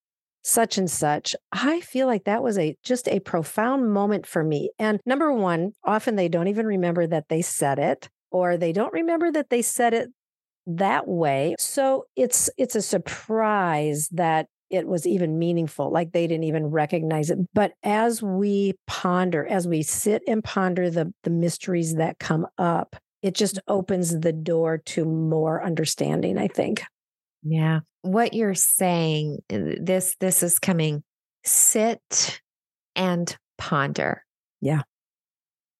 such 0.43 0.79
and 0.79 0.89
such, 0.89 1.35
I 1.51 1.81
feel 1.81 2.07
like 2.07 2.23
that 2.23 2.41
was 2.41 2.57
a 2.57 2.75
just 2.83 3.07
a 3.07 3.19
profound 3.19 3.93
moment 3.93 4.25
for 4.25 4.43
me. 4.43 4.71
And 4.79 4.99
number 5.05 5.31
one, 5.31 5.73
often 5.83 6.15
they 6.15 6.29
don't 6.29 6.47
even 6.47 6.65
remember 6.65 7.05
that 7.05 7.29
they 7.29 7.43
said 7.43 7.77
it 7.77 8.09
or 8.31 8.57
they 8.57 8.71
don't 8.71 8.93
remember 8.93 9.31
that 9.31 9.51
they 9.51 9.61
said 9.61 9.93
it 9.93 10.09
that 10.67 11.07
way. 11.07 11.55
So 11.57 12.05
it's 12.15 12.49
it's 12.57 12.75
a 12.75 12.81
surprise 12.81 14.09
that 14.11 14.47
it 14.69 14.85
was 14.85 15.07
even 15.07 15.39
meaningful, 15.39 15.91
like 15.91 16.11
they 16.11 16.27
didn't 16.27 16.43
even 16.43 16.67
recognize 16.67 17.29
it. 17.29 17.39
But 17.53 17.71
as 17.83 18.21
we 18.21 18.73
ponder, 18.85 19.45
as 19.47 19.67
we 19.67 19.81
sit 19.81 20.21
and 20.27 20.43
ponder 20.43 20.89
the 20.89 21.13
the 21.23 21.29
mysteries 21.29 21.95
that 21.95 22.19
come 22.19 22.45
up, 22.57 22.95
it 23.21 23.33
just 23.33 23.59
opens 23.67 24.19
the 24.19 24.33
door 24.33 24.77
to 24.77 25.05
more 25.05 25.63
understanding, 25.63 26.37
I 26.37 26.47
think. 26.47 26.83
Yeah. 27.43 27.79
What 28.01 28.33
you're 28.33 28.53
saying, 28.55 29.39
uh, 29.51 29.79
this 29.81 30.15
this 30.19 30.43
is 30.43 30.59
coming. 30.59 31.03
Sit 31.43 32.41
and 32.95 33.35
ponder. 33.57 34.23
Yeah. 34.59 34.81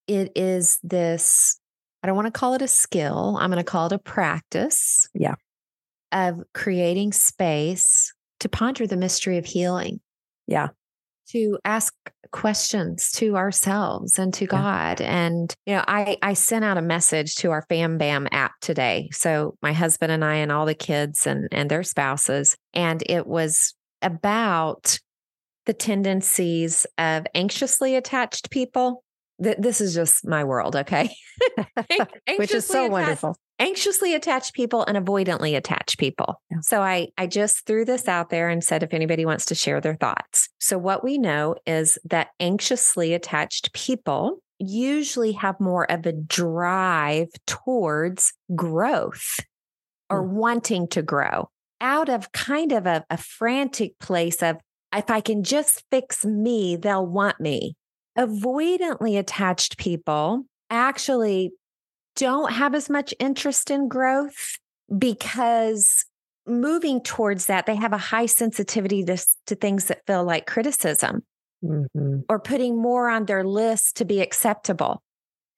It 0.08 0.32
is 0.36 0.79
this, 0.84 1.60
I 2.07 2.09
don't 2.09 2.15
want 2.15 2.33
to 2.33 2.39
call 2.39 2.53
it 2.53 2.61
a 2.61 2.69
skill. 2.69 3.37
I'm 3.37 3.51
going 3.51 3.61
to 3.61 3.69
call 3.69 3.87
it 3.87 3.91
a 3.91 3.99
practice. 3.99 5.09
Yeah. 5.13 5.35
Of 6.13 6.41
creating 6.53 7.11
space 7.11 8.13
to 8.39 8.47
ponder 8.47 8.87
the 8.87 8.95
mystery 8.95 9.37
of 9.37 9.45
healing. 9.45 9.99
Yeah. 10.47 10.69
To 11.31 11.59
ask 11.65 11.93
questions 12.31 13.11
to 13.15 13.35
ourselves 13.35 14.17
and 14.17 14.33
to 14.35 14.45
God. 14.45 15.01
And, 15.01 15.53
you 15.65 15.75
know, 15.75 15.83
I, 15.85 16.17
I 16.21 16.31
sent 16.31 16.63
out 16.63 16.77
a 16.77 16.81
message 16.81 17.35
to 17.35 17.51
our 17.51 17.65
Fam 17.67 17.97
Bam 17.97 18.29
app 18.31 18.53
today. 18.61 19.09
So 19.11 19.57
my 19.61 19.73
husband 19.73 20.13
and 20.13 20.23
I 20.23 20.35
and 20.35 20.49
all 20.49 20.65
the 20.65 20.75
kids 20.75 21.27
and, 21.27 21.49
and 21.51 21.69
their 21.69 21.83
spouses. 21.83 22.55
And 22.73 23.03
it 23.05 23.27
was 23.27 23.75
about 24.01 24.97
the 25.65 25.73
tendencies 25.73 26.85
of 26.97 27.27
anxiously 27.35 27.97
attached 27.97 28.49
people. 28.49 29.03
Th- 29.41 29.58
This 29.58 29.82
is 29.82 29.94
just 29.94 30.27
my 30.27 30.44
world, 30.44 30.75
okay? 30.75 31.10
Which 32.38 32.53
is 32.53 32.65
so 32.65 32.86
attached- 32.86 32.91
wonderful. 32.91 33.36
anxiously 33.60 34.13
attached 34.15 34.53
people 34.53 34.84
and 34.86 34.98
avoidantly 34.98 35.56
attached 35.56 35.98
people. 35.98 36.41
Yeah. 36.51 36.58
So 36.62 36.82
I 36.82 37.10
I 37.17 37.27
just 37.27 37.65
threw 37.65 37.86
this 37.86 38.08
out 38.08 38.29
there 38.29 38.50
and 38.50 38.63
said 38.63 38.84
if 38.84 38.94
anybody 38.94 39.25
wants 39.25 39.46
to 39.46 39.56
share 39.56 39.82
their 39.82 39.96
thoughts. 39.96 40.50
So 40.60 40.77
what 40.77 41.03
we 41.03 41.17
know 41.17 41.56
is 41.65 41.98
that 42.06 42.29
anxiously 42.39 43.13
attached 43.13 43.74
people 43.74 44.41
usually 44.60 45.34
have 45.34 45.60
more 45.60 45.89
of 45.91 46.06
a 46.06 46.13
drive 46.13 47.27
towards 47.46 48.34
growth 48.56 49.39
or 50.10 50.24
mm. 50.24 50.29
wanting 50.29 50.88
to 50.88 51.01
grow 51.01 51.50
out 51.79 52.10
of 52.10 52.32
kind 52.32 52.72
of 52.72 52.88
a, 52.88 53.06
a 53.10 53.17
frantic 53.17 54.00
place 54.00 54.41
of 54.41 54.58
if 54.96 55.10
I 55.12 55.22
can 55.22 55.44
just 55.44 55.84
fix 55.91 56.25
me, 56.25 56.75
they'll 56.75 57.06
want 57.06 57.39
me. 57.39 57.75
Avoidantly 58.17 59.17
attached 59.17 59.77
people 59.77 60.45
actually 60.69 61.51
don't 62.15 62.51
have 62.51 62.74
as 62.74 62.89
much 62.89 63.13
interest 63.19 63.69
in 63.69 63.88
growth 63.88 64.57
because 64.97 66.05
moving 66.47 67.01
towards 67.01 67.45
that, 67.45 67.65
they 67.65 67.75
have 67.75 67.93
a 67.93 67.97
high 67.97 68.25
sensitivity 68.25 69.03
to, 69.03 69.17
to 69.45 69.55
things 69.55 69.86
that 69.86 70.05
feel 70.07 70.24
like 70.24 70.45
criticism 70.47 71.24
Mhm. 71.63 72.24
or 72.29 72.39
putting 72.39 72.79
more 72.79 73.09
on 73.09 73.25
their 73.25 73.43
list 73.43 73.97
to 73.97 74.05
be 74.05 74.21
acceptable. 74.21 75.01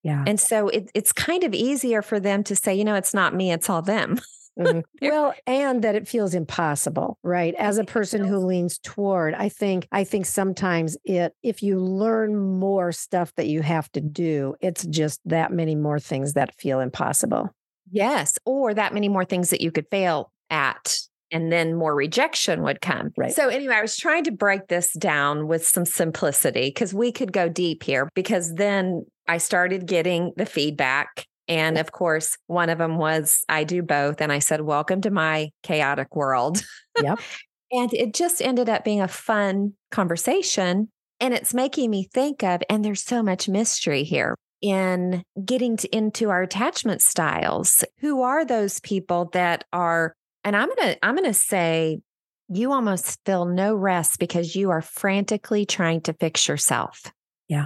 Yeah. 0.02 0.24
And 0.26 0.40
so 0.40 0.70
it, 0.70 0.90
it's 0.94 1.12
kind 1.12 1.44
of 1.44 1.54
easier 1.54 2.02
for 2.02 2.22
them 2.22 2.42
to 2.46 2.56
say, 2.56 2.74
you 2.74 2.86
know, 2.86 2.96
it's 2.96 3.14
not 3.14 3.36
me, 3.36 3.52
it's 3.52 3.70
all 3.70 3.82
them. 3.82 4.20
Mhm. 4.70 4.84
well, 5.02 5.34
and 5.48 5.84
that 5.84 5.96
it 5.96 6.08
feels 6.08 6.34
impossible, 6.36 7.18
right? 7.24 7.56
As 7.56 7.78
a 7.78 7.86
person 7.86 8.26
who 8.26 8.38
leans 8.40 8.78
toward, 8.80 9.34
I 9.34 9.48
think 9.50 9.88
I 9.92 10.04
think 10.04 10.26
sometimes 10.26 10.98
it 11.06 11.34
if 11.44 11.64
you 11.64 11.80
learn 11.80 12.36
more 12.60 12.92
stuff 12.92 13.34
that 13.36 13.48
you 13.48 13.62
have 13.62 13.90
to 13.94 14.02
do, 14.02 14.56
it's 14.62 14.86
just 14.86 15.22
that 15.26 15.52
many 15.54 15.76
more 15.76 16.00
things 16.00 16.34
that 16.34 16.54
feel 16.56 16.82
impossible. 16.82 17.50
Yes. 17.92 18.38
Or 18.46 18.74
that 18.74 18.94
many 18.94 19.08
more 19.10 19.26
things 19.26 19.50
that 19.52 19.62
you 19.62 19.72
could 19.72 19.88
fail 19.90 20.32
at. 20.50 21.00
And 21.32 21.52
then 21.52 21.76
more 21.76 21.94
rejection 21.96 22.64
would 22.64 22.82
come. 22.82 23.12
Right. 23.16 23.32
So, 23.32 23.50
anyway, 23.50 23.76
I 23.76 23.82
was 23.82 23.96
trying 23.96 24.24
to 24.26 24.32
break 24.32 24.68
this 24.68 24.94
down 24.94 25.48
with 25.48 25.66
some 25.66 25.86
simplicity 25.86 26.70
because 26.70 26.92
we 26.94 27.12
could 27.12 27.32
go 27.32 27.48
deep 27.48 27.84
here. 27.84 28.10
Because 28.16 28.56
then 28.56 29.06
I 29.28 29.38
started 29.38 29.86
getting 29.86 30.34
the 30.38 30.46
feedback. 30.48 31.26
And 31.50 31.80
of 31.80 31.92
course, 31.92 32.38
one 32.46 32.70
of 32.70 32.78
them 32.78 32.98
was, 32.98 33.44
I 33.50 33.64
do 33.64 33.82
both. 33.82 34.22
And 34.22 34.32
I 34.32 34.38
said, 34.38 34.62
Welcome 34.62 35.02
to 35.02 35.10
my 35.10 35.50
chaotic 35.64 36.16
world. 36.16 36.64
Yep. 37.02 37.20
and 37.72 37.94
it 37.94 38.14
just 38.14 38.42
ended 38.42 38.70
up 38.70 38.86
being 38.86 39.02
a 39.02 39.08
fun 39.08 39.74
conversation. 39.92 40.90
And 41.20 41.34
it's 41.34 41.54
making 41.54 41.90
me 41.90 42.08
think 42.14 42.44
of, 42.44 42.62
and 42.70 42.86
there's 42.86 43.04
so 43.04 43.22
much 43.22 43.50
mystery 43.50 44.04
here 44.04 44.36
in 44.62 45.24
getting 45.44 45.76
to, 45.78 45.96
into 45.96 46.30
our 46.30 46.44
attachment 46.44 47.02
styles. 47.02 47.84
Who 48.00 48.22
are 48.22 48.46
those 48.46 48.80
people 48.80 49.30
that 49.34 49.66
are, 49.74 50.14
and 50.44 50.56
I'm 50.56 50.68
going 50.68 50.94
to, 50.94 51.06
I'm 51.06 51.16
going 51.16 51.26
to 51.26 51.34
say, 51.34 52.00
you 52.48 52.72
almost 52.72 53.20
feel 53.26 53.46
no 53.46 53.76
rest 53.76 54.20
because 54.20 54.56
you 54.56 54.70
are 54.70 54.82
frantically 54.82 55.66
trying 55.66 56.02
to 56.02 56.14
fix 56.14 56.48
yourself. 56.48 57.12
Yeah. 57.48 57.66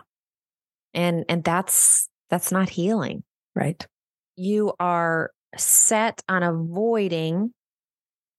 And, 0.93 1.25
and 1.29 1.43
that's, 1.43 2.09
that's 2.29 2.51
not 2.51 2.69
healing. 2.69 3.23
Right. 3.55 3.86
You 4.36 4.74
are 4.79 5.31
set 5.57 6.22
on 6.27 6.43
avoiding 6.43 7.53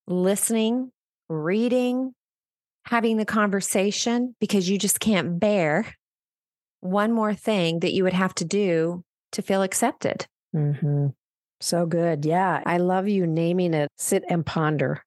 listening, 0.06 0.90
reading, 1.28 2.12
having 2.87 3.16
the 3.16 3.25
conversation 3.25 4.35
because 4.40 4.68
you 4.68 4.78
just 4.78 5.00
can't 5.00 5.38
bear 5.40 5.94
one 6.80 7.12
more 7.12 7.35
thing 7.35 7.80
that 7.80 7.92
you 7.94 8.04
would 8.04 8.12
have 8.12 8.35
to 8.35 8.44
do 8.44 9.02
to 9.33 9.42
feel 9.42 9.62
accepted. 9.62 10.26
hmm 10.52 11.06
So 11.61 11.87
good. 11.87 12.25
Yeah. 12.25 12.62
I 12.66 12.76
love 12.78 13.09
you 13.09 13.26
naming 13.26 13.73
it 13.75 13.88
sit 13.97 14.25
and 14.28 14.44
ponder. 14.44 15.02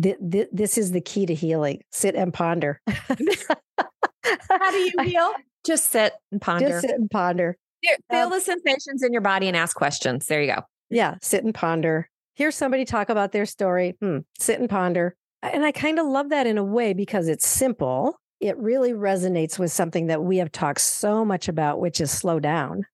Th- 0.00 0.16
th- 0.30 0.48
this 0.52 0.78
is 0.78 0.92
the 0.92 1.00
key 1.00 1.26
to 1.26 1.34
healing. 1.34 1.82
Sit 1.92 2.14
and 2.14 2.32
ponder. 2.32 2.80
How 2.88 4.70
do 4.70 4.78
you 4.78 4.92
feel? 5.02 5.32
Just 5.64 5.90
sit 5.90 6.12
and 6.30 6.40
ponder. 6.40 6.68
Just 6.68 6.82
sit 6.82 6.90
and 6.90 7.10
ponder. 7.10 7.56
Feel- 7.82 7.96
Feel 8.10 8.26
Um, 8.26 8.30
the 8.30 8.40
sensations 8.40 9.02
in 9.02 9.12
your 9.12 9.22
body 9.22 9.48
and 9.48 9.56
ask 9.56 9.76
questions. 9.76 10.26
There 10.26 10.42
you 10.42 10.54
go. 10.54 10.62
Yeah, 10.90 11.16
sit 11.22 11.44
and 11.44 11.54
ponder. 11.54 12.08
Hear 12.34 12.50
somebody 12.50 12.84
talk 12.84 13.08
about 13.08 13.32
their 13.32 13.46
story. 13.46 13.96
Hmm, 14.00 14.18
sit 14.38 14.60
and 14.60 14.68
ponder. 14.70 15.16
And 15.42 15.64
I 15.64 15.72
kind 15.72 15.98
of 15.98 16.06
love 16.06 16.28
that 16.30 16.46
in 16.46 16.56
a 16.58 16.64
way 16.64 16.92
because 16.94 17.28
it's 17.28 17.46
simple. 17.46 18.16
it 18.40 18.58
really 18.58 18.92
resonates 18.92 19.56
with 19.58 19.70
something 19.70 20.08
that 20.08 20.22
we 20.24 20.38
have 20.38 20.50
talked 20.50 20.80
so 20.80 21.24
much 21.24 21.46
about, 21.48 21.78
which 21.78 22.00
is 22.00 22.10
slow 22.10 22.40
down. 22.40 22.84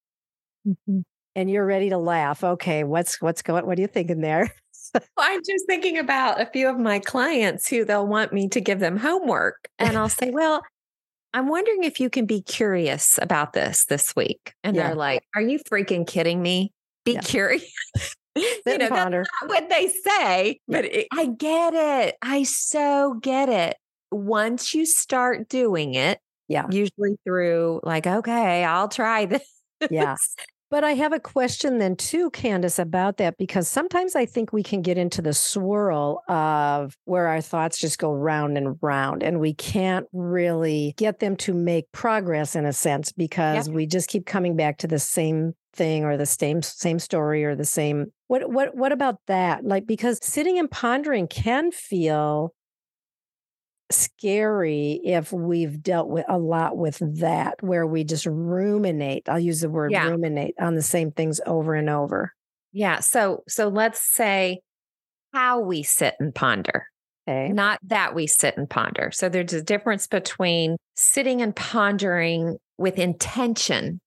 Mm-hmm. 0.66 1.00
And 1.35 1.50
you're 1.50 1.64
ready 1.64 1.88
to 1.90 1.97
laugh. 1.99 2.45
Okay, 2.45 2.85
what's 2.85 3.21
what's 3.23 3.40
going? 3.42 3.64
What 3.66 3.78
are 3.78 3.80
you 3.80 3.87
thinking 3.87 4.21
there? 4.21 4.52
well, 4.95 5.02
I'm 5.18 5.40
just 5.42 5.66
thinking 5.66 5.97
about 5.99 6.40
a 6.40 6.47
few 6.47 6.68
of 6.68 6.78
my 6.78 6.99
clients 6.99 7.68
who 7.68 7.85
they'll 7.85 8.07
want 8.07 8.33
me 8.33 8.49
to 8.49 8.61
give 8.61 8.78
them 8.80 8.97
homework, 8.99 9.68
and 9.78 9.97
I'll 9.97 10.09
say, 10.11 10.30
"Well, 10.30 10.62
I'm 11.35 11.49
wondering 11.49 11.85
if 11.85 12.01
you 12.01 12.11
can 12.11 12.27
be 12.27 12.43
curious 12.43 13.19
about 13.21 13.53
this 13.53 13.85
this 13.87 14.15
week." 14.17 14.55
And 14.65 14.77
yeah. 14.77 14.89
they're 14.89 14.97
like, 14.97 15.23
"Are 15.35 15.43
you 15.43 15.59
freaking 15.71 16.07
kidding 16.07 16.41
me? 16.41 16.73
Be 17.05 17.13
yeah. 17.13 17.21
curious." 17.21 17.65
you 18.35 18.63
know, 18.67 18.89
that's 18.89 18.91
not 19.41 19.49
what 19.49 19.69
they 19.69 19.89
say, 19.89 20.61
but 20.69 20.85
it, 20.85 21.09
I 21.13 21.27
get 21.27 21.75
it. 21.75 22.17
I 22.23 22.45
so 22.45 23.15
get 23.21 23.49
it. 23.49 23.77
Once 24.11 24.75
you 24.75 24.87
start 24.87 25.49
doing 25.49 25.95
it, 25.95 26.19
yeah, 26.49 26.67
usually 26.71 27.17
through 27.25 27.81
like, 27.83 28.07
okay, 28.07 28.65
I'll 28.65 28.89
try 28.89 29.27
this. 29.27 29.43
Yeah. 29.91 30.17
But 30.71 30.85
I 30.85 30.93
have 30.93 31.13
a 31.13 31.21
question 31.21 31.79
then 31.79 31.97
too, 31.97 32.31
Kandace, 32.31 32.79
about 32.79 33.17
that, 33.17 33.39
because 33.39 33.69
sometimes 33.69 34.15
I 34.15 34.27
think 34.27 34.53
we 34.53 34.63
can 34.63 34.83
get 34.83 34.99
into 34.99 35.23
the 35.23 35.33
swirl 35.33 36.23
of 36.29 36.95
where 37.05 37.27
our 37.27 37.41
thoughts 37.41 37.79
just 37.79 37.99
go 37.99 38.13
round 38.13 38.59
and 38.59 38.77
round, 38.83 39.23
and 39.23 39.41
we 39.41 39.55
can't 39.55 40.07
really 40.13 40.95
get 40.99 41.21
them 41.21 41.37
to 41.37 41.55
make 41.55 41.91
progress 41.93 42.55
in 42.55 42.67
a 42.67 42.73
sense 42.73 43.13
because 43.13 43.67
yep. 43.67 43.75
we 43.75 43.87
just 43.87 44.11
keep 44.11 44.27
coming 44.27 44.57
back 44.57 44.79
to 44.79 44.87
the 44.87 44.99
same 44.99 45.55
thing 45.73 46.05
or 46.05 46.17
the 46.17 46.27
same 46.27 46.61
same 46.61 46.99
story 46.99 47.45
or 47.45 47.55
the 47.55 47.65
same 47.65 48.07
what 48.27 48.51
what 48.51 48.75
what 48.75 48.91
about 48.91 49.19
that 49.27 49.65
like 49.65 49.87
because 49.87 50.19
sitting 50.23 50.59
and 50.59 50.71
pondering 50.71 51.29
can 51.29 51.71
feel 51.71 52.53
scary 53.90 55.00
if 55.04 55.33
we've 55.33 55.83
dealt 55.83 56.09
with 56.09 56.25
a 56.28 56.38
lot 56.38 56.76
with 56.76 56.99
that 57.21 57.54
where 57.62 57.87
we 57.87 58.04
just 58.04 58.26
ruminate 58.26 59.26
i'll 59.28 59.38
use 59.38 59.61
the 59.61 59.71
word 59.71 59.90
yeah. 59.90 60.07
ruminate 60.07 60.54
on 60.61 60.75
the 60.75 60.83
same 60.83 61.11
things 61.11 61.40
over 61.47 61.75
and 61.75 61.88
over. 61.88 62.35
Yeah 62.73 63.00
so 63.00 63.45
so 63.49 63.68
let's 63.68 64.00
say 64.14 64.61
how 65.33 65.61
we 65.61 65.83
sit 65.83 66.14
and 66.21 66.35
ponder 66.35 66.87
okay. 67.26 67.49
not 67.49 67.78
that 67.85 68.14
we 68.14 68.26
sit 68.26 68.57
and 68.57 68.68
ponder. 68.68 69.11
So 69.12 69.28
there's 69.28 69.54
a 69.54 69.62
difference 69.62 70.07
between 70.07 70.76
sitting 70.95 71.40
and 71.40 71.57
pondering 71.57 72.59
with 72.76 72.99
intention 72.99 74.00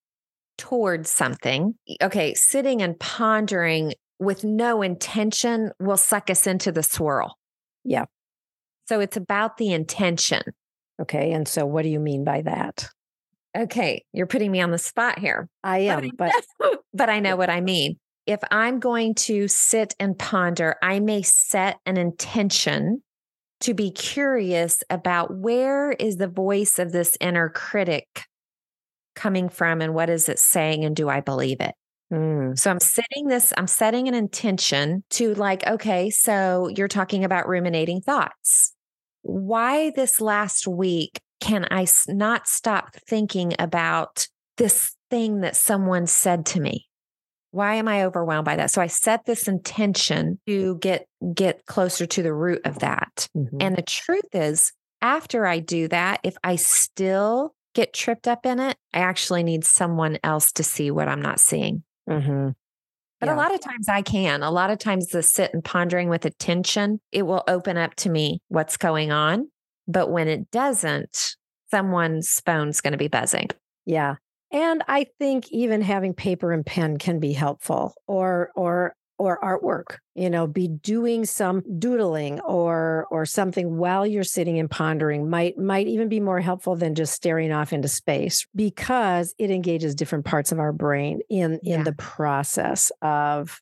towards 0.57 1.09
something. 1.09 1.73
Okay 2.03 2.35
sitting 2.35 2.83
and 2.83 2.99
pondering 2.99 3.93
with 4.19 4.43
no 4.43 4.83
intention 4.83 5.71
will 5.79 5.97
suck 5.97 6.29
us 6.29 6.45
into 6.45 6.71
the 6.71 6.83
swirl. 6.83 7.35
Yeah 7.83 8.05
so 8.91 8.99
it's 8.99 9.15
about 9.15 9.55
the 9.55 9.71
intention. 9.71 10.41
Okay. 11.01 11.31
And 11.31 11.47
so 11.47 11.65
what 11.65 11.83
do 11.83 11.87
you 11.87 11.99
mean 12.01 12.25
by 12.25 12.41
that? 12.41 12.89
Okay. 13.57 14.03
You're 14.11 14.27
putting 14.27 14.51
me 14.51 14.59
on 14.59 14.71
the 14.71 14.77
spot 14.77 15.17
here. 15.17 15.47
I 15.63 15.79
am, 15.79 16.09
but 16.17 16.33
but, 16.59 16.79
but 16.93 17.09
I 17.09 17.21
know 17.21 17.37
what 17.37 17.49
I 17.49 17.61
mean. 17.61 17.95
If 18.27 18.41
I'm 18.51 18.81
going 18.81 19.15
to 19.15 19.47
sit 19.47 19.95
and 19.97 20.19
ponder, 20.19 20.75
I 20.83 20.99
may 20.99 21.21
set 21.21 21.79
an 21.85 21.95
intention 21.95 23.01
to 23.61 23.73
be 23.73 23.91
curious 23.91 24.83
about 24.89 25.33
where 25.33 25.91
is 25.91 26.17
the 26.17 26.27
voice 26.27 26.77
of 26.77 26.91
this 26.91 27.15
inner 27.21 27.47
critic 27.47 28.25
coming 29.15 29.47
from 29.47 29.79
and 29.79 29.93
what 29.93 30.09
is 30.09 30.27
it 30.27 30.37
saying 30.37 30.83
and 30.83 30.97
do 30.97 31.07
I 31.07 31.21
believe 31.21 31.61
it? 31.61 31.75
Mm. 32.11 32.59
So 32.59 32.69
I'm 32.69 32.81
setting 32.81 33.27
this, 33.27 33.53
I'm 33.57 33.67
setting 33.67 34.09
an 34.09 34.15
intention 34.15 35.05
to 35.11 35.33
like, 35.35 35.65
okay, 35.65 36.09
so 36.09 36.67
you're 36.75 36.89
talking 36.89 37.23
about 37.23 37.47
ruminating 37.47 38.01
thoughts 38.01 38.73
why 39.21 39.91
this 39.95 40.21
last 40.21 40.67
week 40.67 41.19
can 41.39 41.67
I 41.71 41.87
not 42.07 42.47
stop 42.47 42.95
thinking 43.07 43.53
about 43.59 44.27
this 44.57 44.95
thing 45.09 45.41
that 45.41 45.55
someone 45.55 46.07
said 46.07 46.45
to 46.47 46.61
me? 46.61 46.87
Why 47.51 47.75
am 47.75 47.87
I 47.87 48.05
overwhelmed 48.05 48.45
by 48.45 48.55
that? 48.55 48.71
So 48.71 48.81
I 48.81 48.87
set 48.87 49.25
this 49.25 49.47
intention 49.47 50.39
to 50.47 50.77
get 50.77 51.05
get 51.33 51.65
closer 51.65 52.05
to 52.05 52.23
the 52.23 52.33
root 52.33 52.61
of 52.63 52.79
that. 52.79 53.27
Mm-hmm. 53.35 53.57
And 53.59 53.75
the 53.75 53.81
truth 53.81 54.29
is, 54.33 54.71
after 55.01 55.45
I 55.45 55.59
do 55.59 55.87
that, 55.89 56.21
if 56.23 56.35
I 56.43 56.55
still 56.55 57.53
get 57.73 57.93
tripped 57.93 58.27
up 58.27 58.45
in 58.45 58.59
it, 58.59 58.77
I 58.93 58.99
actually 58.99 59.43
need 59.43 59.65
someone 59.65 60.17
else 60.23 60.51
to 60.53 60.63
see 60.63 60.91
what 60.91 61.09
I'm 61.09 61.21
not 61.21 61.39
seeing. 61.39 61.83
Mm-hmm. 62.09 62.49
But 63.21 63.27
yeah. 63.27 63.35
a 63.35 63.37
lot 63.37 63.53
of 63.53 63.61
times 63.61 63.87
I 63.87 64.01
can. 64.01 64.41
A 64.41 64.51
lot 64.51 64.71
of 64.71 64.79
times 64.79 65.07
the 65.07 65.21
sit 65.21 65.53
and 65.53 65.63
pondering 65.63 66.09
with 66.09 66.25
attention, 66.25 66.99
it 67.11 67.21
will 67.21 67.43
open 67.47 67.77
up 67.77 67.95
to 67.97 68.09
me 68.09 68.41
what's 68.49 68.77
going 68.77 69.11
on. 69.11 69.47
But 69.87 70.09
when 70.09 70.27
it 70.27 70.49
doesn't, 70.51 71.35
someone's 71.69 72.41
phone's 72.45 72.81
going 72.81 72.93
to 72.93 72.97
be 72.97 73.07
buzzing. 73.07 73.49
Yeah. 73.85 74.15
And 74.51 74.83
I 74.87 75.05
think 75.19 75.49
even 75.51 75.81
having 75.81 76.13
paper 76.13 76.51
and 76.51 76.65
pen 76.65 76.97
can 76.97 77.19
be 77.19 77.31
helpful 77.31 77.93
or 78.07 78.51
or 78.55 78.95
or 79.21 79.39
artwork 79.43 79.99
you 80.15 80.31
know 80.31 80.47
be 80.47 80.67
doing 80.67 81.25
some 81.25 81.61
doodling 81.77 82.39
or 82.39 83.05
or 83.11 83.23
something 83.23 83.77
while 83.77 84.07
you're 84.07 84.23
sitting 84.23 84.57
and 84.57 84.71
pondering 84.71 85.29
might 85.29 85.59
might 85.59 85.85
even 85.85 86.09
be 86.09 86.19
more 86.19 86.39
helpful 86.39 86.75
than 86.75 86.95
just 86.95 87.13
staring 87.13 87.51
off 87.51 87.71
into 87.71 87.87
space 87.87 88.47
because 88.55 89.35
it 89.37 89.51
engages 89.51 89.93
different 89.93 90.25
parts 90.25 90.51
of 90.51 90.57
our 90.57 90.73
brain 90.73 91.21
in 91.29 91.59
in 91.61 91.79
yeah. 91.79 91.83
the 91.83 91.93
process 91.93 92.91
of 93.03 93.61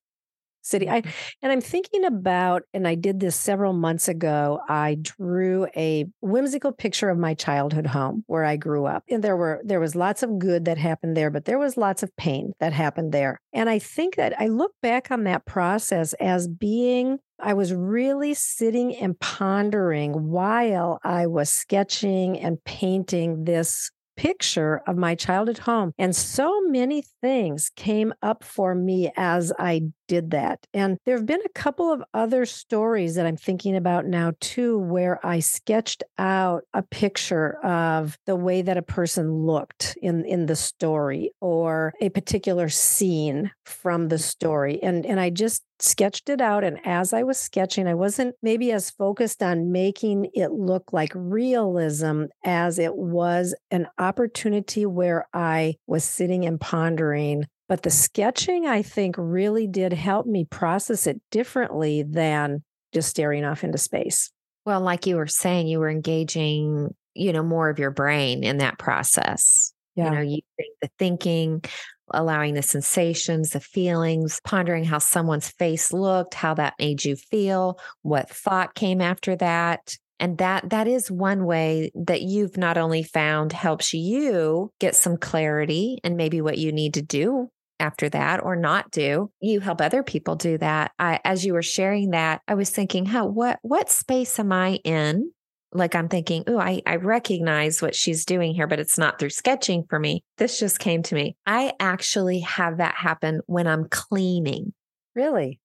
city. 0.69 0.89
I 0.89 1.01
mm-hmm. 1.01 1.10
and 1.41 1.51
I'm 1.51 1.62
thinking 1.62 2.05
about, 2.05 2.63
and 2.73 2.88
I 2.88 2.95
did 2.95 3.19
this 3.19 3.36
several 3.36 3.73
months 3.73 4.08
ago. 4.08 4.60
I 4.67 4.97
drew 5.01 5.67
a 5.75 6.05
whimsical 6.21 6.71
picture 6.71 7.10
of 7.10 7.17
my 7.17 7.34
childhood 7.34 7.88
home 7.88 8.23
where 8.27 8.45
I 8.45 8.55
grew 8.55 8.86
up. 8.86 9.03
And 9.10 9.23
there 9.23 9.38
were 9.38 9.62
there 9.63 9.79
was 9.79 9.95
lots 9.95 10.23
of 10.23 10.39
good 10.39 10.65
that 10.65 10.77
happened 10.77 11.17
there, 11.17 11.29
but 11.29 11.45
there 11.45 11.60
was 11.60 11.77
lots 11.77 12.03
of 12.03 12.15
pain 12.15 12.53
that 12.60 12.73
happened 12.73 13.12
there. 13.12 13.39
And 13.53 13.69
I 13.69 13.79
think 13.79 14.15
that 14.15 14.39
I 14.39 14.47
look 14.47 14.73
back 14.82 15.12
on 15.12 15.23
that 15.23 15.45
process 15.45 16.13
as 16.13 16.47
being 16.47 17.19
I 17.41 17.53
was 17.53 17.73
really 17.73 18.34
sitting 18.34 18.95
and 18.95 19.17
pondering 19.19 20.29
while 20.29 20.99
I 21.03 21.27
was 21.27 21.49
sketching 21.49 22.38
and 22.38 22.62
painting 22.65 23.45
this 23.45 23.91
picture 24.19 24.82
of 24.86 24.97
my 24.97 25.15
childhood 25.15 25.60
home. 25.60 25.93
And 25.97 26.13
so 26.13 26.62
many 26.67 27.03
things 27.21 27.71
came 27.77 28.13
up 28.21 28.43
for 28.43 28.75
me 28.75 29.12
as 29.15 29.53
I 29.58 29.84
did 30.10 30.32
that. 30.32 30.65
And 30.74 30.98
there 31.06 31.15
have 31.15 31.28
been 31.28 31.39
a 31.45 31.50
couple 31.50 31.93
of 31.93 32.04
other 32.13 32.45
stories 32.45 33.15
that 33.15 33.28
I'm 33.28 33.38
thinking 33.38 33.76
about 33.76 34.06
now, 34.06 34.34
too, 34.41 34.80
where 34.80 35.26
I 35.26 35.39
sketched 35.39 36.04
out 36.17 36.63
a 36.74 36.82
picture 36.82 37.63
of 37.63 38.17
the 38.26 38.36
way 38.36 38.63
that 38.63 38.76
a 38.76 38.82
person 38.82 39.45
looked 39.45 39.98
in, 40.02 40.26
in 40.26 40.48
the 40.48 40.56
story 40.56 41.32
or 41.39 41.93
a 42.02 42.10
particular 42.10 42.69
scene 42.69 43.52
from 43.65 44.10
the 44.10 44.17
story. 44.17 44.82
And, 44.82 45.06
and 45.06 45.19
I 45.19 45.30
just 45.30 45.63
sketched 45.78 46.28
it 46.28 46.41
out. 46.41 46.63
And 46.63 46.80
as 46.86 47.13
I 47.13 47.22
was 47.22 47.38
sketching, 47.39 47.88
I 47.88 47.93
wasn't 47.93 48.36
maybe 48.41 48.72
as 48.72 48.89
focused 48.89 49.43
on 49.43 49.72
making 49.72 50.32
it 50.34 50.52
look 50.52 50.91
like 50.91 51.12
realism 51.13 52.26
as 52.43 52.80
it 52.80 52.95
was 52.95 53.56
an 53.69 53.88
opportunity 54.00 54.88
where 54.88 55.28
I 55.34 55.76
was 55.86 56.04
sitting 56.04 56.45
and 56.45 56.60
pondering 56.60 57.45
but 57.69 57.84
the 57.84 57.91
sketching, 57.91 58.65
I 58.65 58.82
think, 58.82 59.15
really 59.17 59.67
did 59.67 59.93
help 59.93 60.25
me 60.25 60.43
process 60.43 61.05
it 61.05 61.21
differently 61.29 62.03
than 62.03 62.63
just 62.91 63.10
staring 63.10 63.45
off 63.45 63.63
into 63.63 63.77
space. 63.77 64.32
Well, 64.65 64.82
like 64.82 65.05
you 65.05 65.15
were 65.15 65.27
saying, 65.27 65.67
you 65.67 65.79
were 65.79 65.89
engaging, 65.89 66.89
you 67.13 67.32
know, 67.32 67.43
more 67.43 67.69
of 67.69 67.77
your 67.77 67.91
brain 67.91 68.43
in 68.43 68.58
that 68.58 68.79
process. 68.79 69.71
Yeah. 69.95 70.05
You 70.05 70.15
know, 70.15 70.21
you 70.21 70.39
think 70.58 70.75
the 70.82 70.89
thinking, 70.97 71.63
allowing 72.12 72.55
the 72.55 72.63
sensations, 72.63 73.51
the 73.51 73.60
feelings, 73.60 74.41
pondering 74.43 74.84
how 74.84 74.97
someone's 74.97 75.49
face 75.49 75.93
looked, 75.93 76.34
how 76.34 76.55
that 76.55 76.73
made 76.79 77.05
you 77.05 77.15
feel, 77.15 77.79
what 78.01 78.32
thought 78.32 78.73
came 78.73 78.99
after 78.99 79.36
that. 79.36 79.95
And 80.19 80.39
that 80.39 80.71
that 80.71 80.88
is 80.88 81.12
one 81.12 81.45
way 81.45 81.91
that 81.93 82.23
you've 82.23 82.58
not 82.58 82.77
only 82.77 83.03
found 83.03 83.53
helps 83.53 83.93
you 83.93 84.71
get 84.79 84.95
some 84.95 85.17
clarity 85.17 85.99
and 86.03 86.17
maybe 86.17 86.41
what 86.41 86.58
you 86.58 86.71
need 86.71 86.95
to 86.95 87.01
do 87.01 87.49
after 87.80 88.10
that 88.10 88.44
or 88.44 88.56
not 88.56 88.92
do 88.92 89.32
you 89.39 89.60
help 89.60 89.82
other 89.82 90.04
people 90.04 90.36
do 90.36 90.58
that. 90.58 90.92
I, 91.00 91.20
as 91.24 91.46
you 91.46 91.54
were 91.54 91.63
sharing 91.63 92.12
that 92.12 92.42
i 92.48 92.54
was 92.54 92.70
thinking 92.70 93.06
how 93.06 93.26
what 93.28 93.60
what 93.62 93.89
space 93.89 94.39
am 94.39 94.52
i 94.52 94.80
in? 94.84 95.32
Like 95.72 95.96
i'm 95.96 96.10
thinking 96.10 96.44
oh 96.48 96.60
I, 96.60 96.82
I 96.86 96.96
recognize 96.96 97.82
what 97.82 97.96
she's 97.96 98.26
doing 98.26 98.54
here 98.54 98.68
but 98.68 98.80
it's 98.80 98.98
not 98.98 99.20
through 99.20 99.30
sketching 99.30 99.86
for 99.89 100.00
me. 100.00 100.24
This 100.38 100.60
just 100.60 100.80
came 100.80 101.04
to 101.04 101.15
me. 101.15 101.36
I 101.46 101.74
actually 101.80 102.39
have 102.39 102.78
that 102.78 102.96
happen 102.96 103.42
when 103.46 103.68
i'm 103.68 103.88
cleaning. 103.89 104.74
Really 105.15 105.60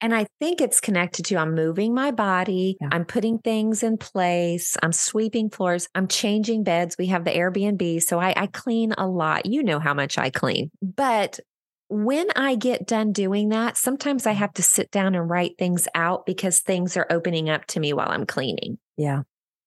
and 0.00 0.14
I 0.14 0.26
think 0.40 0.60
it's 0.60 0.80
connected 0.80 1.24
to 1.26 1.36
I'm 1.36 1.54
moving 1.54 1.94
my 1.94 2.10
body, 2.10 2.76
yeah. 2.80 2.88
I'm 2.92 3.04
putting 3.04 3.38
things 3.38 3.82
in 3.82 3.98
place, 3.98 4.76
I'm 4.82 4.92
sweeping 4.92 5.50
floors, 5.50 5.88
I'm 5.94 6.08
changing 6.08 6.64
beds. 6.64 6.96
We 6.98 7.06
have 7.06 7.24
the 7.24 7.30
Airbnb. 7.30 8.02
So 8.02 8.18
I, 8.20 8.34
I 8.36 8.46
clean 8.46 8.92
a 8.96 9.06
lot. 9.06 9.46
You 9.46 9.62
know 9.62 9.78
how 9.78 9.94
much 9.94 10.18
I 10.18 10.30
clean. 10.30 10.70
But 10.82 11.40
when 11.88 12.26
I 12.36 12.56
get 12.56 12.86
done 12.86 13.12
doing 13.12 13.50
that, 13.50 13.76
sometimes 13.76 14.26
I 14.26 14.30
mm-hmm. 14.30 14.40
have 14.40 14.52
to 14.54 14.62
sit 14.62 14.90
down 14.90 15.14
and 15.14 15.30
write 15.30 15.58
things 15.58 15.88
out 15.94 16.26
because 16.26 16.60
things 16.60 16.96
are 16.96 17.06
opening 17.10 17.48
up 17.48 17.66
to 17.66 17.80
me 17.80 17.92
while 17.92 18.10
I'm 18.10 18.26
cleaning. 18.26 18.78
Yeah. 18.96 19.22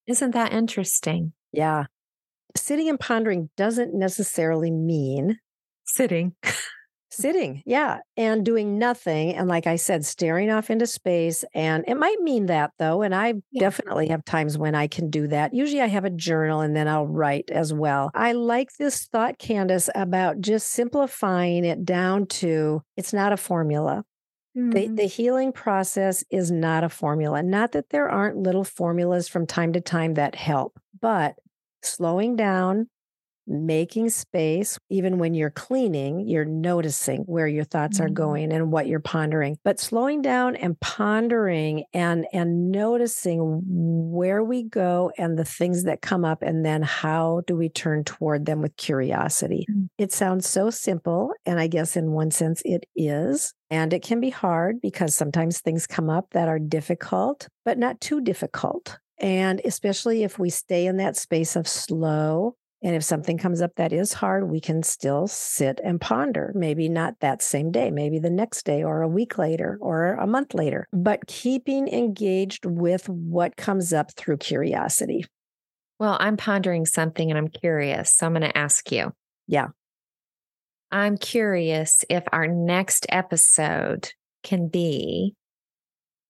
Isn't 0.07 0.31
that 0.31 0.53
interesting? 0.53 1.33
Yeah. 1.51 1.85
Sitting 2.57 2.89
and 2.89 2.99
pondering 2.99 3.49
doesn't 3.55 3.93
necessarily 3.93 4.71
mean 4.71 5.39
Sitting. 5.89 6.35
sitting. 7.11 7.63
Yeah. 7.65 7.99
And 8.17 8.45
doing 8.45 8.77
nothing. 8.77 9.33
And 9.35 9.47
like 9.47 9.67
I 9.67 9.75
said, 9.77 10.05
staring 10.05 10.49
off 10.49 10.69
into 10.69 10.85
space. 10.87 11.43
And 11.53 11.83
it 11.87 11.95
might 11.95 12.19
mean 12.21 12.45
that 12.47 12.71
though. 12.79 13.01
And 13.01 13.15
I 13.15 13.33
Yeah. 13.51 13.61
definitely 13.61 14.07
have 14.09 14.23
times 14.25 14.57
when 14.57 14.75
I 14.75 14.87
can 14.87 15.09
do 15.09 15.27
that. 15.27 15.53
Usually 15.53 15.81
I 15.81 15.87
have 15.87 16.05
a 16.05 16.09
journal 16.09 16.61
and 16.61 16.75
then 16.75 16.87
I'll 16.87 17.07
write 17.07 17.49
as 17.51 17.73
well. 17.73 18.11
I 18.13 18.33
like 18.33 18.69
this 18.77 19.05
thought, 19.07 19.39
Kandace, 19.39 19.89
about 19.95 20.39
just 20.41 20.69
simplifying 20.69 21.65
it 21.65 21.83
down 21.85 22.27
to 22.27 22.81
it's 22.95 23.13
not 23.13 23.33
a 23.33 23.37
formula. 23.37 24.03
The, 24.55 24.87
Mhm. 24.87 24.97
the 24.97 25.03
healing 25.05 25.51
process 25.51 26.23
is 26.29 26.51
not 26.51 26.83
a 26.83 26.89
formula. 26.89 27.41
Not 27.43 27.71
that 27.73 27.89
there 27.91 28.09
aren't 28.09 28.37
little 28.37 28.63
formulas 28.63 29.27
from 29.27 29.47
time 29.47 29.73
to 29.73 29.81
time 29.81 30.15
that 30.15 30.35
help, 30.35 30.79
but 30.99 31.35
slowing 31.81 32.35
down, 32.35 32.89
making 33.49 34.09
space, 34.09 34.77
even 34.89 35.17
when 35.17 35.33
you're 35.33 35.49
cleaning, 35.49 36.21
you're 36.21 36.45
noticing 36.45 37.23
where 37.23 37.47
your 37.47 37.63
thoughts 37.65 37.99
are 37.99 38.09
Mhm. 38.09 38.13
going 38.13 38.53
and 38.53 38.71
what 38.71 38.87
you're 38.87 38.99
pondering. 38.99 39.57
But 39.63 39.79
slowing 39.79 40.21
down 40.21 40.55
and 40.55 40.79
pondering 40.79 41.85
and 41.93 42.27
and 42.31 42.71
noticing 42.71 43.61
where 43.65 44.43
we 44.43 44.63
go 44.63 45.11
and 45.17 45.37
the 45.37 45.45
things 45.45 45.83
that 45.83 46.01
come 46.01 46.23
up 46.25 46.41
and 46.43 46.65
then 46.65 46.81
how 46.83 47.41
do 47.47 47.55
we 47.57 47.69
turn 47.69 48.03
toward 48.03 48.45
them 48.45 48.61
with 48.61 48.75
curiosity. 48.77 49.69
Mm. 49.69 49.89
It 49.97 50.11
sounds 50.11 50.47
so 50.47 50.69
simple 50.69 51.33
and 51.45 51.59
I 51.59 51.67
guess 51.67 51.97
in 51.97 52.11
one 52.11 52.31
sense 52.31 52.61
it 52.65 52.85
is. 52.95 53.53
And 53.71 53.93
it 53.93 54.01
can 54.03 54.19
be 54.19 54.29
hard 54.29 54.81
because 54.81 55.15
sometimes 55.15 55.59
things 55.61 55.85
come 55.87 56.09
up 56.09 56.27
that 56.31 56.47
are 56.47 56.59
difficult, 56.59 57.47
but 57.65 57.77
not 57.77 58.01
too 58.01 58.21
difficult. 58.21 58.97
And 59.19 59.61
especially 59.65 60.23
if 60.23 60.39
we 60.39 60.49
stay 60.49 60.85
in 60.85 60.97
that 60.97 61.17
space 61.17 61.55
of 61.55 61.67
slow, 61.67 62.55
and 62.81 62.95
if 62.95 63.03
something 63.03 63.37
comes 63.37 63.61
up 63.61 63.75
that 63.75 63.91
is 63.91 64.13
hard, 64.13 64.49
we 64.49 64.61
can 64.61 64.83
still 64.83 65.27
sit 65.27 65.81
and 65.83 65.99
ponder. 65.99 66.51
Maybe 66.55 66.87
not 66.87 67.15
that 67.19 67.41
same 67.41 67.71
day, 67.71 67.91
maybe 67.91 68.19
the 68.19 68.29
next 68.29 68.65
day 68.65 68.83
or 68.83 69.01
a 69.01 69.07
week 69.07 69.37
later 69.37 69.77
or 69.81 70.13
a 70.13 70.25
month 70.25 70.53
later, 70.53 70.87
but 70.93 71.27
keeping 71.27 71.89
engaged 71.89 72.65
with 72.65 73.09
what 73.09 73.57
comes 73.57 73.91
up 73.91 74.13
through 74.15 74.37
curiosity. 74.37 75.25
Well, 75.99 76.15
I'm 76.19 76.37
pondering 76.37 76.85
something 76.85 77.29
and 77.29 77.37
I'm 77.37 77.49
curious. 77.49 78.15
So 78.15 78.25
I'm 78.25 78.33
going 78.33 78.43
to 78.43 78.57
ask 78.57 78.89
you. 78.91 79.11
Yeah. 79.47 79.67
I'm 80.91 81.17
curious 81.17 82.05
if 82.09 82.23
our 82.31 82.47
next 82.47 83.05
episode 83.09 84.13
can 84.41 84.69
be 84.69 85.35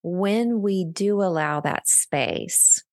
when 0.01 0.61
we 0.61 0.85
do 0.85 1.21
allow 1.21 1.59
that 1.61 1.87
space, 1.87 2.83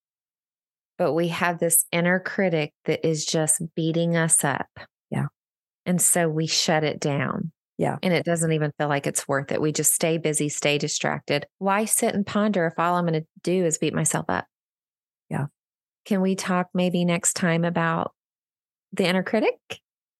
but 0.98 1.12
we 1.12 1.28
have 1.28 1.58
this 1.58 1.84
inner 1.92 2.18
critic 2.20 2.72
that 2.84 3.06
is 3.06 3.24
just 3.24 3.62
beating 3.74 4.16
us 4.16 4.44
up. 4.44 4.68
Yeah. 5.10 5.26
And 5.84 6.00
so 6.00 6.28
we 6.28 6.46
shut 6.46 6.84
it 6.84 7.00
down. 7.00 7.52
Yeah. 7.78 7.98
And 8.02 8.14
it 8.14 8.24
doesn't 8.24 8.52
even 8.52 8.72
feel 8.78 8.88
like 8.88 9.06
it's 9.06 9.28
worth 9.28 9.52
it. 9.52 9.60
We 9.60 9.72
just 9.72 9.94
stay 9.94 10.16
busy, 10.16 10.48
stay 10.48 10.78
distracted. 10.78 11.46
Why 11.58 11.84
sit 11.84 12.14
and 12.14 12.26
ponder 12.26 12.66
if 12.66 12.78
all 12.78 12.94
I'm 12.94 13.06
going 13.06 13.20
to 13.20 13.26
do 13.42 13.64
is 13.64 13.78
beat 13.78 13.94
myself 13.94 14.26
up? 14.28 14.46
Yeah. 15.28 15.46
Can 16.06 16.22
we 16.22 16.34
talk 16.36 16.68
maybe 16.72 17.04
next 17.04 17.34
time 17.34 17.64
about 17.64 18.12
the 18.92 19.06
inner 19.06 19.22
critic? 19.22 19.58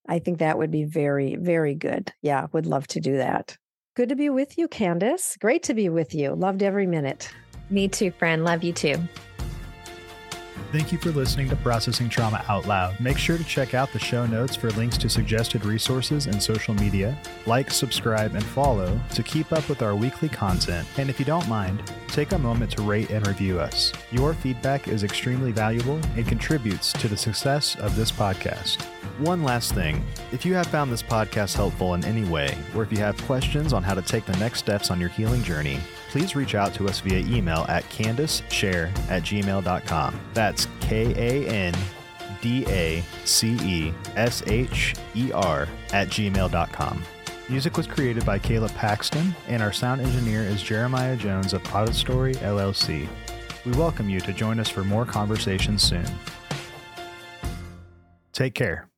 I 0.09 0.19
think 0.19 0.39
that 0.39 0.59
would 0.59 0.71
be 0.71 0.85
very, 0.85 1.37
very 1.37 1.75
good. 1.75 2.12
Yeah, 2.23 2.47
would 2.53 2.67
love 2.67 2.87
to 2.89 3.01
do 3.01 3.17
that. 3.17 3.57
Good 3.97 4.11
to 4.11 4.17
be 4.17 4.29
with 4.29 4.59
you, 4.59 4.69
Kandace. 4.69 5.39
Great 5.39 5.62
to 5.65 5.75
be 5.75 5.89
with 5.89 6.15
you. 6.15 6.35
Loved 6.35 6.62
every 6.62 6.87
minute. 6.87 7.33
Me 7.71 7.89
too, 7.89 8.11
friend. 8.11 8.45
Love 8.45 8.62
you 8.62 8.73
too. 8.73 8.97
Thank 10.72 10.90
you 10.90 10.98
for 10.98 11.11
listening 11.11 11.48
to 11.50 11.57
Processing 11.57 12.09
Trauma 12.09 12.44
Out 12.48 12.66
Loud. 12.66 12.98
Make 12.98 13.18
sure 13.18 13.38
to 13.38 13.44
check 13.44 13.72
out 13.72 13.92
the 13.92 14.00
show 14.00 14.26
notes 14.26 14.57
for 14.57 14.70
links 14.72 14.98
to 14.98 15.09
suggested 15.09 15.64
resources 15.64 16.26
and 16.26 16.42
social 16.42 16.74
media. 16.74 17.16
Like, 17.46 17.70
subscribe, 17.70 18.35
and 18.35 18.44
follow 18.44 19.00
to 19.14 19.22
keep 19.22 19.52
up 19.52 19.68
with 19.68 19.81
our 19.81 19.94
weekly 19.94 20.29
content. 20.29 20.87
And 20.98 21.09
if 21.09 21.20
you 21.20 21.24
don't 21.24 21.48
mind, 21.48 21.83
take 22.09 22.33
a 22.33 22.38
moment 22.38 22.72
to 22.72 22.83
rate 22.83 23.11
and 23.11 23.26
review 23.26 23.61
us. 23.61 23.92
Your 24.11 24.35
feedback 24.35 24.88
is 24.88 25.05
extremely 25.05 25.52
valuable 25.52 26.00
and 26.16 26.26
contributes 26.26 26.92
to 26.94 27.09
the 27.09 27.16
success 27.16 27.76
of 27.76 27.94
this 27.94 28.11
podcast. 28.11 28.85
One 29.19 29.42
last 29.42 29.75
thing 29.75 30.05
if 30.33 30.45
you 30.45 30.55
have 30.55 30.66
found 30.66 30.92
this 30.92 31.03
podcast 31.03 31.55
helpful 31.55 31.95
in 31.95 32.05
any 32.05 32.25
way, 32.25 32.57
or 32.75 32.83
if 32.83 32.92
you 32.92 32.99
have 32.99 33.21
questions 33.23 33.73
on 33.73 33.83
how 33.83 33.95
to 33.95 34.03
take 34.03 34.27
the 34.27 34.37
next 34.37 34.59
steps 34.59 34.90
on 34.90 35.01
your 35.01 35.09
healing 35.09 35.42
journey, 35.42 35.79
please 36.11 36.37
reach 36.37 36.55
out 36.55 36.75
to 36.75 36.87
us 36.87 37.01
via 37.01 37.21
email 37.21 37.64
at 37.69 37.85
kandacesher 37.85 38.90
at 39.11 39.23
gmail.com. 39.23 40.21
That's 40.35 40.69
K 40.81 41.14
A 41.16 41.49
N 41.49 41.75
D 42.40 42.64
A 42.69 43.03
C 43.25 43.57
E 43.62 43.95
S 44.16 44.42
H 44.47 44.95
E 45.14 45.33
R 45.33 45.69
at 45.92 46.09
gmail.com. 46.09 47.03
Music 47.49 47.77
was 47.77 47.87
created 47.87 48.27
by 48.27 48.38
Caleb 48.38 48.73
Paxton, 48.73 49.35
and 49.47 49.62
our 49.62 49.73
sound 49.73 50.01
engineer 50.01 50.42
is 50.42 50.62
Jeremiah 50.62 51.16
Jones 51.16 51.53
of 51.53 51.62
Audistory 51.64 52.35
LLC. 52.38 53.09
We 53.64 53.73
welcome 53.73 54.09
you 54.09 54.21
to 54.21 54.33
join 54.33 54.59
us 54.59 54.69
for 54.69 54.85
more 54.85 55.05
conversations 55.05 55.83
soon. 55.83 56.07
Take 58.33 58.55
care. 58.55 58.88